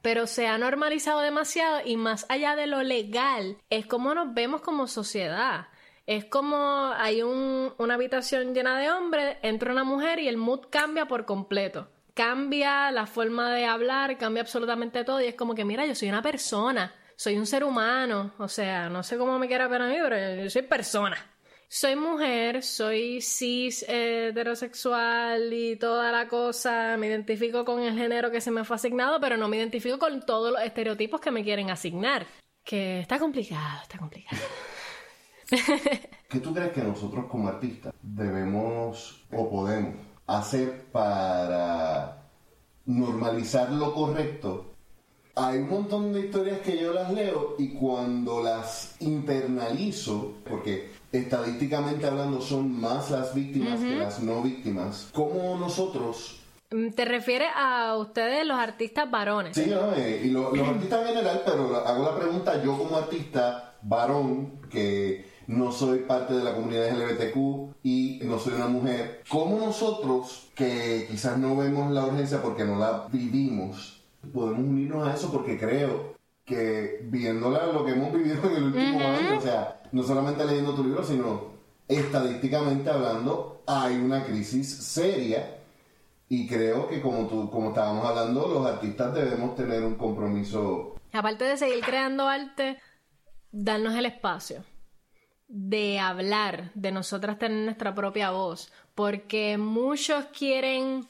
Pero 0.02 0.28
se 0.28 0.48
ha 0.48 0.58
normalizado 0.58 1.22
demasiado 1.22 1.80
y 1.86 1.98
más 1.98 2.26
allá 2.30 2.56
de 2.56 2.68
lo 2.68 2.84
legal, 2.84 3.58
es 3.70 3.86
como 3.86 4.14
nos 4.14 4.34
vemos 4.34 4.62
como 4.62 4.88
sociedad. 4.88 5.68
Es 6.06 6.26
como 6.26 6.92
hay 6.96 7.22
una 7.22 7.94
habitación 7.94 8.54
llena 8.54 8.80
de 8.80 8.90
hombres, 8.92 9.38
entra 9.42 9.74
una 9.74 9.84
mujer 9.84 10.20
y 10.20 10.28
el 10.28 10.38
mood 10.38 10.68
cambia 10.70 11.08
por 11.08 11.26
completo. 11.26 11.90
Cambia 12.14 12.92
la 12.92 13.06
forma 13.06 13.54
de 13.54 13.66
hablar, 13.66 14.18
cambia 14.18 14.42
absolutamente 14.42 15.04
todo 15.04 15.22
y 15.22 15.26
es 15.26 15.36
como 15.36 15.54
que, 15.54 15.66
mira, 15.66 15.86
yo 15.86 15.94
soy 15.94 16.10
una 16.10 16.22
persona, 16.22 16.96
soy 17.16 17.38
un 17.38 17.46
ser 17.46 17.64
humano, 17.64 18.34
o 18.38 18.48
sea, 18.48 18.90
no 18.90 19.04
sé 19.04 19.18
cómo 19.18 19.38
me 19.38 19.48
quiera 19.48 19.68
ver 19.68 19.82
a 19.82 19.88
mí, 19.88 19.96
pero 20.02 20.44
yo 20.44 20.50
soy 20.50 20.62
persona 20.64 21.18
soy 21.70 21.96
mujer, 21.96 22.64
soy 22.64 23.22
cis 23.22 23.84
heterosexual 23.88 25.52
y 25.54 25.76
toda 25.76 26.12
la 26.12 26.28
cosa, 26.28 26.96
me 26.98 27.08
identifico 27.08 27.66
con 27.66 27.82
el 27.82 27.98
género 27.98 28.32
que 28.32 28.42
se 28.42 28.52
me 28.52 28.64
fue 28.64 28.78
asignado, 28.78 29.20
pero 29.20 29.38
no 29.38 29.48
me 29.50 29.58
identifico 29.58 30.00
con 30.00 30.26
todos 30.26 30.54
los 30.54 30.62
estereotipos 30.62 31.20
que 31.20 31.32
me 31.32 31.44
quieren 31.44 31.70
asignar. 31.70 32.26
Que 32.64 33.00
está 33.00 33.20
complicado, 33.20 33.82
está 33.84 33.98
complicado. 33.98 34.42
¿Qué 36.30 36.40
tú 36.40 36.54
crees 36.54 36.72
que 36.74 36.84
nosotros 36.84 37.26
como 37.30 37.48
artistas 37.48 37.94
debemos 38.02 39.26
o 39.32 39.50
podemos 39.50 39.96
hacer 40.26 40.86
para 40.92 42.30
normalizar 42.86 43.72
lo 43.72 43.94
correcto 43.94 44.78
hay 45.38 45.60
un 45.60 45.70
montón 45.70 46.14
de 46.14 46.22
historias 46.22 46.62
que 46.62 46.80
yo 46.80 46.94
las 46.94 47.14
leo 47.14 47.56
y 47.60 47.70
cuando 47.70 48.42
las 48.42 48.96
internalizo, 49.00 50.34
porque 50.50 50.90
estadísticamente 51.12 52.06
hablando 52.06 52.42
son 52.42 52.80
más 52.80 53.12
las 53.12 53.34
víctimas 53.34 53.80
que 53.80 53.96
las 53.96 54.22
no 54.22 54.42
víctimas, 54.42 55.10
¿cómo 55.14 55.58
nosotros... 55.58 56.40
Mm, 56.72 56.90
¿Te 56.90 57.06
refieres 57.06 57.48
a 57.56 57.96
ustedes 57.98 58.46
los 58.46 58.58
artistas 58.58 59.10
varones? 59.10 59.56
Sí, 59.56 59.68
no, 59.68 59.94
eh, 59.94 60.22
y 60.26 60.30
los 60.32 60.68
artistas 60.68 61.02
en 61.02 61.08
general, 61.08 61.42
pero 61.46 61.76
hago 61.78 62.04
la 62.04 62.18
pregunta 62.18 62.62
yo 62.62 62.78
como 62.78 62.98
artista 62.98 63.76
varón, 63.82 64.60
que 64.70 65.26
no 65.48 65.72
soy 65.72 66.00
parte 66.00 66.34
de 66.34 66.44
la 66.44 66.54
comunidad 66.54 66.92
LGBTQ 66.92 67.76
y 67.84 68.20
no 68.24 68.38
soy 68.38 68.56
una 68.56 68.68
mujer, 68.68 69.24
¿cómo 69.30 69.58
nosotros, 69.58 70.50
que 70.56 71.08
quizás 71.10 71.38
no 71.38 71.56
vemos 71.56 71.92
la 71.92 72.06
urgencia 72.06 72.42
porque 72.42 72.66
no 72.66 72.78
la 72.78 73.08
vivimos, 73.10 74.02
podemos 74.34 74.60
unirnos 74.60 75.08
a 75.08 75.14
eso 75.14 75.32
porque 75.32 75.58
creo 75.58 76.17
que 76.48 77.02
viéndola 77.04 77.68
lo 77.68 77.84
que 77.86 77.92
hemos 77.92 78.14
vivido 78.14 78.50
en 78.50 78.56
el 78.56 78.64
último 78.64 79.00
año, 79.06 79.38
o 79.38 79.42
sea, 79.42 79.82
no 79.92 80.02
solamente 80.02 80.46
leyendo 80.46 80.74
tu 80.74 80.86
libro, 80.86 81.04
sino 81.04 81.52
estadísticamente 81.90 82.90
hablando, 82.90 83.64
hay 83.68 83.98
una 83.98 84.24
crisis 84.24 84.74
seria 84.74 85.58
y 86.30 86.48
creo 86.48 86.88
que 86.88 87.02
como 87.02 87.28
tú, 87.28 87.50
como 87.52 87.70
estábamos 87.70 88.06
hablando, 88.06 88.48
los 88.48 88.66
artistas 88.66 89.14
debemos 89.14 89.56
tener 89.58 89.84
un 89.84 89.96
compromiso. 89.96 90.96
Aparte 91.12 91.44
de 91.44 91.58
seguir 91.58 91.84
creando 91.84 92.30
arte, 92.30 92.80
darnos 93.52 93.96
el 93.96 94.06
espacio 94.06 94.64
de 95.50 96.00
hablar, 96.00 96.72
de 96.76 96.94
nosotras 96.94 97.40
tener 97.40 97.66
nuestra 97.66 97.94
propia 97.94 98.32
voz, 98.32 98.72
porque 98.96 99.58
muchos 99.58 100.26
quieren 100.28 101.08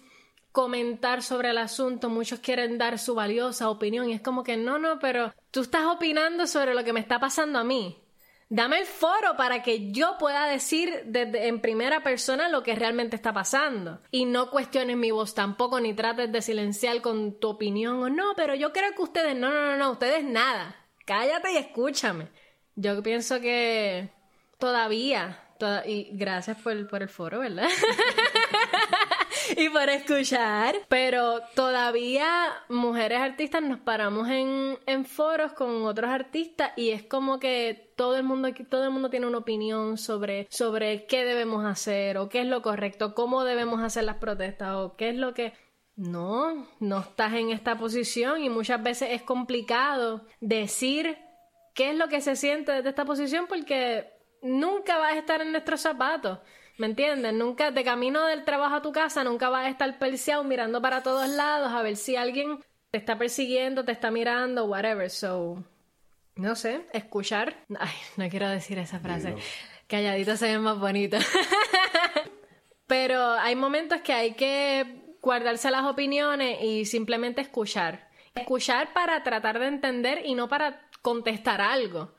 comentar 0.58 1.22
sobre 1.22 1.52
el 1.52 1.60
asunto, 1.60 2.10
muchos 2.10 2.40
quieren 2.40 2.80
dar 2.80 2.98
su 2.98 3.14
valiosa 3.14 3.70
opinión 3.70 4.10
y 4.10 4.14
es 4.14 4.22
como 4.22 4.44
que 4.44 4.58
no, 4.58 4.80
no, 4.80 4.98
pero 4.98 5.32
tú 5.52 5.62
estás 5.62 5.86
opinando 5.86 6.48
sobre 6.48 6.74
lo 6.74 6.84
que 6.84 6.94
me 6.94 7.00
está 7.00 7.20
pasando 7.20 7.60
a 7.60 7.64
mí. 7.64 8.02
Dame 8.50 8.80
el 8.80 8.88
foro 8.88 9.38
para 9.38 9.62
que 9.62 9.92
yo 9.92 10.18
pueda 10.18 10.48
decir 10.48 11.04
desde, 11.06 11.48
en 11.48 11.62
primera 11.62 12.02
persona 12.02 12.50
lo 12.50 12.64
que 12.64 12.74
realmente 12.74 13.16
está 13.16 13.32
pasando. 13.34 14.02
Y 14.10 14.26
no 14.26 14.50
cuestiones 14.50 14.98
mi 14.98 15.12
voz 15.12 15.36
tampoco, 15.36 15.80
ni 15.80 15.94
trates 15.94 16.32
de 16.32 16.42
silenciar 16.42 17.02
con 17.02 17.40
tu 17.40 17.50
opinión 17.50 18.02
o 18.02 18.10
no, 18.10 18.34
pero 18.36 18.56
yo 18.56 18.74
creo 18.74 18.96
que 18.96 19.04
ustedes, 19.04 19.36
no, 19.36 19.52
no, 19.52 19.64
no, 19.64 19.78
no, 19.78 19.92
ustedes 19.92 20.24
nada. 20.24 20.76
Cállate 21.06 21.52
y 21.52 21.58
escúchame. 21.58 22.30
Yo 22.74 23.04
pienso 23.04 23.40
que 23.40 24.10
todavía, 24.58 25.40
y 25.86 26.10
gracias 26.14 26.58
por, 26.62 26.88
por 26.88 27.02
el 27.02 27.10
foro, 27.10 27.40
¿verdad? 27.40 27.68
y 29.58 29.70
por 29.70 29.90
escuchar. 29.90 30.76
Pero 30.88 31.42
todavía 31.56 32.28
mujeres 32.70 33.20
artistas 33.20 33.62
nos 33.62 33.80
paramos 33.80 34.30
en, 34.30 34.78
en 34.86 35.06
foros 35.06 35.54
con 35.54 35.84
otros 35.84 36.10
artistas 36.10 36.72
y 36.76 36.92
es 36.92 37.04
como 37.04 37.40
que 37.40 37.92
todo 37.96 38.18
el 38.18 38.24
mundo 38.24 38.50
todo 38.70 38.84
el 38.84 38.92
mundo 38.92 39.10
tiene 39.10 39.28
una 39.28 39.40
opinión 39.40 39.98
sobre 39.98 40.48
sobre 40.50 41.06
qué 41.06 41.26
debemos 41.26 41.66
hacer 41.66 42.18
o 42.18 42.30
qué 42.30 42.42
es 42.42 42.48
lo 42.48 42.62
correcto, 42.62 43.16
cómo 43.16 43.44
debemos 43.44 43.82
hacer 43.82 44.04
las 44.04 44.18
protestas 44.18 44.76
o 44.76 44.96
qué 44.96 45.10
es 45.10 45.16
lo 45.16 45.34
que 45.34 45.54
no, 45.96 46.68
no 46.80 47.00
estás 47.00 47.34
en 47.34 47.50
esta 47.50 47.78
posición 47.78 48.44
y 48.44 48.50
muchas 48.50 48.82
veces 48.84 49.10
es 49.12 49.24
complicado 49.24 50.26
decir 50.40 51.18
qué 51.74 51.90
es 51.90 51.98
lo 51.98 52.08
que 52.08 52.22
se 52.22 52.36
siente 52.36 52.72
desde 52.72 52.90
esta 52.90 53.04
posición 53.04 53.48
porque 53.48 54.17
nunca 54.42 54.98
vas 54.98 55.14
a 55.14 55.18
estar 55.18 55.42
en 55.42 55.52
nuestros 55.52 55.82
zapatos. 55.82 56.40
¿Me 56.78 56.86
entiendes? 56.86 57.34
Nunca, 57.34 57.72
de 57.72 57.84
camino 57.84 58.26
del 58.26 58.46
trabajo 58.46 58.76
a 58.76 58.82
tu 58.82 58.92
casa, 58.92 59.24
nunca 59.24 59.50
vas 59.50 59.66
a 59.66 59.70
estar 59.70 59.98
perseado 59.98 60.44
mirando 60.44 60.82
para 60.82 61.02
todos 61.02 61.28
lados 61.28 61.72
a 61.72 61.82
ver 61.82 61.96
si 61.98 62.16
alguien 62.16 62.60
te 62.92 63.00
está 63.00 63.18
persiguiendo, 63.18 63.84
te 63.84 63.92
está 63.92 64.12
mirando, 64.12 64.66
whatever. 64.66 65.10
So, 65.10 65.64
no 66.36 66.56
sé, 66.56 66.86
escuchar. 66.94 67.66
Ay, 67.80 67.96
no 68.16 68.30
quiero 68.30 68.48
decir 68.48 68.78
esa 68.78 69.00
frase. 69.00 69.36
Calladito 69.88 70.38
se 70.38 70.48
ve 70.48 70.60
más 70.60 70.78
bonito. 70.80 71.18
Pero 72.88 73.32
hay 73.32 73.56
momentos 73.56 74.02
que 74.02 74.14
hay 74.14 74.34
que 74.34 75.16
guardarse 75.22 75.72
las 75.72 75.84
opiniones 75.84 76.60
y 76.62 76.86
simplemente 76.86 77.42
escuchar. 77.42 78.08
Escuchar 78.36 78.94
para 78.94 79.24
tratar 79.24 79.58
de 79.60 79.68
entender 79.68 80.22
y 80.26 80.36
no 80.36 80.48
para 80.48 80.88
contestar 81.02 81.60
algo. 81.60 82.14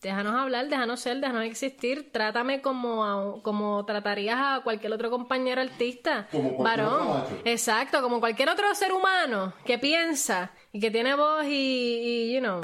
Déjanos 0.00 0.36
hablar, 0.36 0.68
déjanos 0.68 1.00
ser, 1.00 1.16
déjanos 1.18 1.44
existir. 1.44 2.12
Trátame 2.12 2.62
como, 2.62 3.42
como 3.42 3.84
tratarías 3.84 4.38
a 4.38 4.60
cualquier 4.62 4.92
otro 4.92 5.10
compañero 5.10 5.60
artista. 5.60 6.28
Como 6.30 6.62
varón. 6.62 7.24
Exacto, 7.44 8.00
como 8.00 8.20
cualquier 8.20 8.48
otro 8.48 8.72
ser 8.76 8.92
humano 8.92 9.52
que 9.64 9.76
piensa 9.78 10.52
y 10.72 10.78
que 10.78 10.92
tiene 10.92 11.16
voz 11.16 11.44
y, 11.46 12.32
you 12.32 12.40
know, 12.40 12.60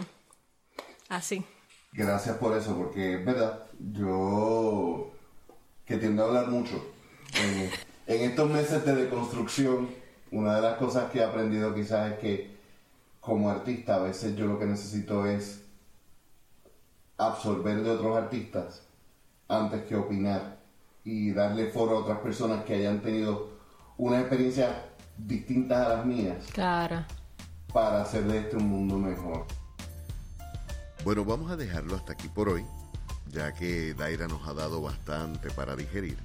así. 1.08 1.44
Gracias 1.92 2.36
por 2.36 2.56
eso, 2.56 2.76
porque 2.76 3.14
es 3.14 3.24
verdad, 3.24 3.64
yo 3.78 5.10
que 5.84 5.96
tiendo 5.96 6.22
a 6.22 6.26
hablar 6.28 6.48
mucho. 6.48 6.84
En, 7.34 7.70
en 8.06 8.30
estos 8.30 8.48
meses 8.48 8.84
de 8.84 8.94
deconstrucción, 8.94 9.88
una 10.30 10.54
de 10.54 10.62
las 10.62 10.76
cosas 10.76 11.10
que 11.10 11.18
he 11.18 11.24
aprendido 11.24 11.74
quizás 11.74 12.12
es 12.12 12.18
que 12.20 12.54
como 13.20 13.50
artista 13.50 13.96
a 13.96 14.00
veces 14.00 14.36
yo 14.36 14.46
lo 14.46 14.58
que 14.58 14.66
necesito 14.66 15.26
es 15.26 15.63
absorber 17.16 17.82
de 17.82 17.90
otros 17.90 18.16
artistas 18.16 18.82
antes 19.48 19.84
que 19.84 19.96
opinar 19.96 20.58
y 21.04 21.32
darle 21.32 21.70
foro 21.70 21.98
a 21.98 22.00
otras 22.00 22.18
personas 22.18 22.64
que 22.64 22.74
hayan 22.74 23.02
tenido 23.02 23.50
una 23.98 24.20
experiencia 24.20 24.86
distintas 25.16 25.86
a 25.86 25.96
las 25.96 26.06
mías. 26.06 26.44
Claro. 26.52 27.04
Para 27.72 28.02
hacer 28.02 28.24
de 28.24 28.38
este 28.38 28.56
un 28.56 28.68
mundo 28.68 28.98
mejor. 28.98 29.46
Bueno, 31.04 31.24
vamos 31.24 31.50
a 31.50 31.56
dejarlo 31.56 31.96
hasta 31.96 32.14
aquí 32.14 32.28
por 32.28 32.48
hoy, 32.48 32.64
ya 33.30 33.52
que 33.52 33.94
Daira 33.94 34.26
nos 34.26 34.46
ha 34.48 34.54
dado 34.54 34.80
bastante 34.80 35.50
para 35.50 35.76
digerir. 35.76 36.16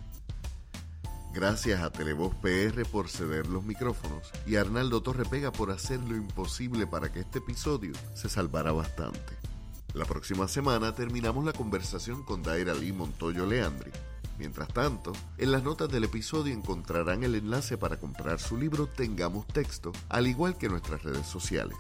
Gracias 1.34 1.82
a 1.82 1.92
Televoz 1.92 2.34
PR 2.36 2.86
por 2.92 3.08
ceder 3.08 3.48
los 3.48 3.64
micrófonos 3.64 4.32
y 4.48 4.56
a 4.56 4.62
Arnaldo 4.62 5.02
Torrepega 5.02 5.52
por 5.52 5.70
hacer 5.70 6.00
lo 6.00 6.16
imposible 6.16 6.88
para 6.88 7.12
que 7.12 7.20
este 7.20 7.40
episodio 7.40 7.94
se 8.16 8.30
salvara 8.30 8.72
bastante. 8.72 9.49
La 9.94 10.06
próxima 10.06 10.48
semana 10.48 10.94
terminamos 10.94 11.44
la 11.44 11.54
conversación 11.54 12.24
con 12.24 12.44
Daira 12.44 12.76
Lee 12.76 12.94
Montoyo 12.94 13.46
Leandri. 13.46 13.92
Mientras 14.38 14.68
tanto, 14.70 15.14
en 15.38 15.52
las 15.52 15.64
notas 15.64 15.90
del 15.90 16.04
episodio 16.04 16.54
encontrarán 16.54 17.24
el 17.24 17.36
enlace 17.36 17.78
para 17.78 18.00
comprar 18.00 18.40
su 18.40 18.56
libro 18.56 18.88
Tengamos 18.88 19.48
Texto, 19.48 19.92
al 20.08 20.28
igual 20.28 20.58
que 20.58 20.70
nuestras 20.70 21.04
redes 21.04 21.26
sociales. 21.26 21.78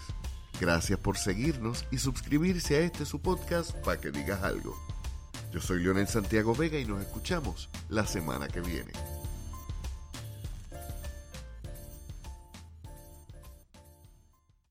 Gracias 0.59 0.99
por 0.99 1.17
seguirnos 1.17 1.85
y 1.91 1.99
suscribirse 1.99 2.77
a 2.77 2.79
este 2.81 3.05
su 3.05 3.21
podcast 3.21 3.71
para 3.77 4.01
que 4.01 4.11
digas 4.11 4.43
algo. 4.43 4.75
Yo 5.53 5.61
soy 5.61 5.81
Leonel 5.81 6.07
Santiago 6.07 6.53
Vega 6.53 6.79
y 6.79 6.85
nos 6.85 7.01
escuchamos 7.01 7.69
la 7.89 8.05
semana 8.05 8.47
que 8.47 8.59
viene. 8.59 8.91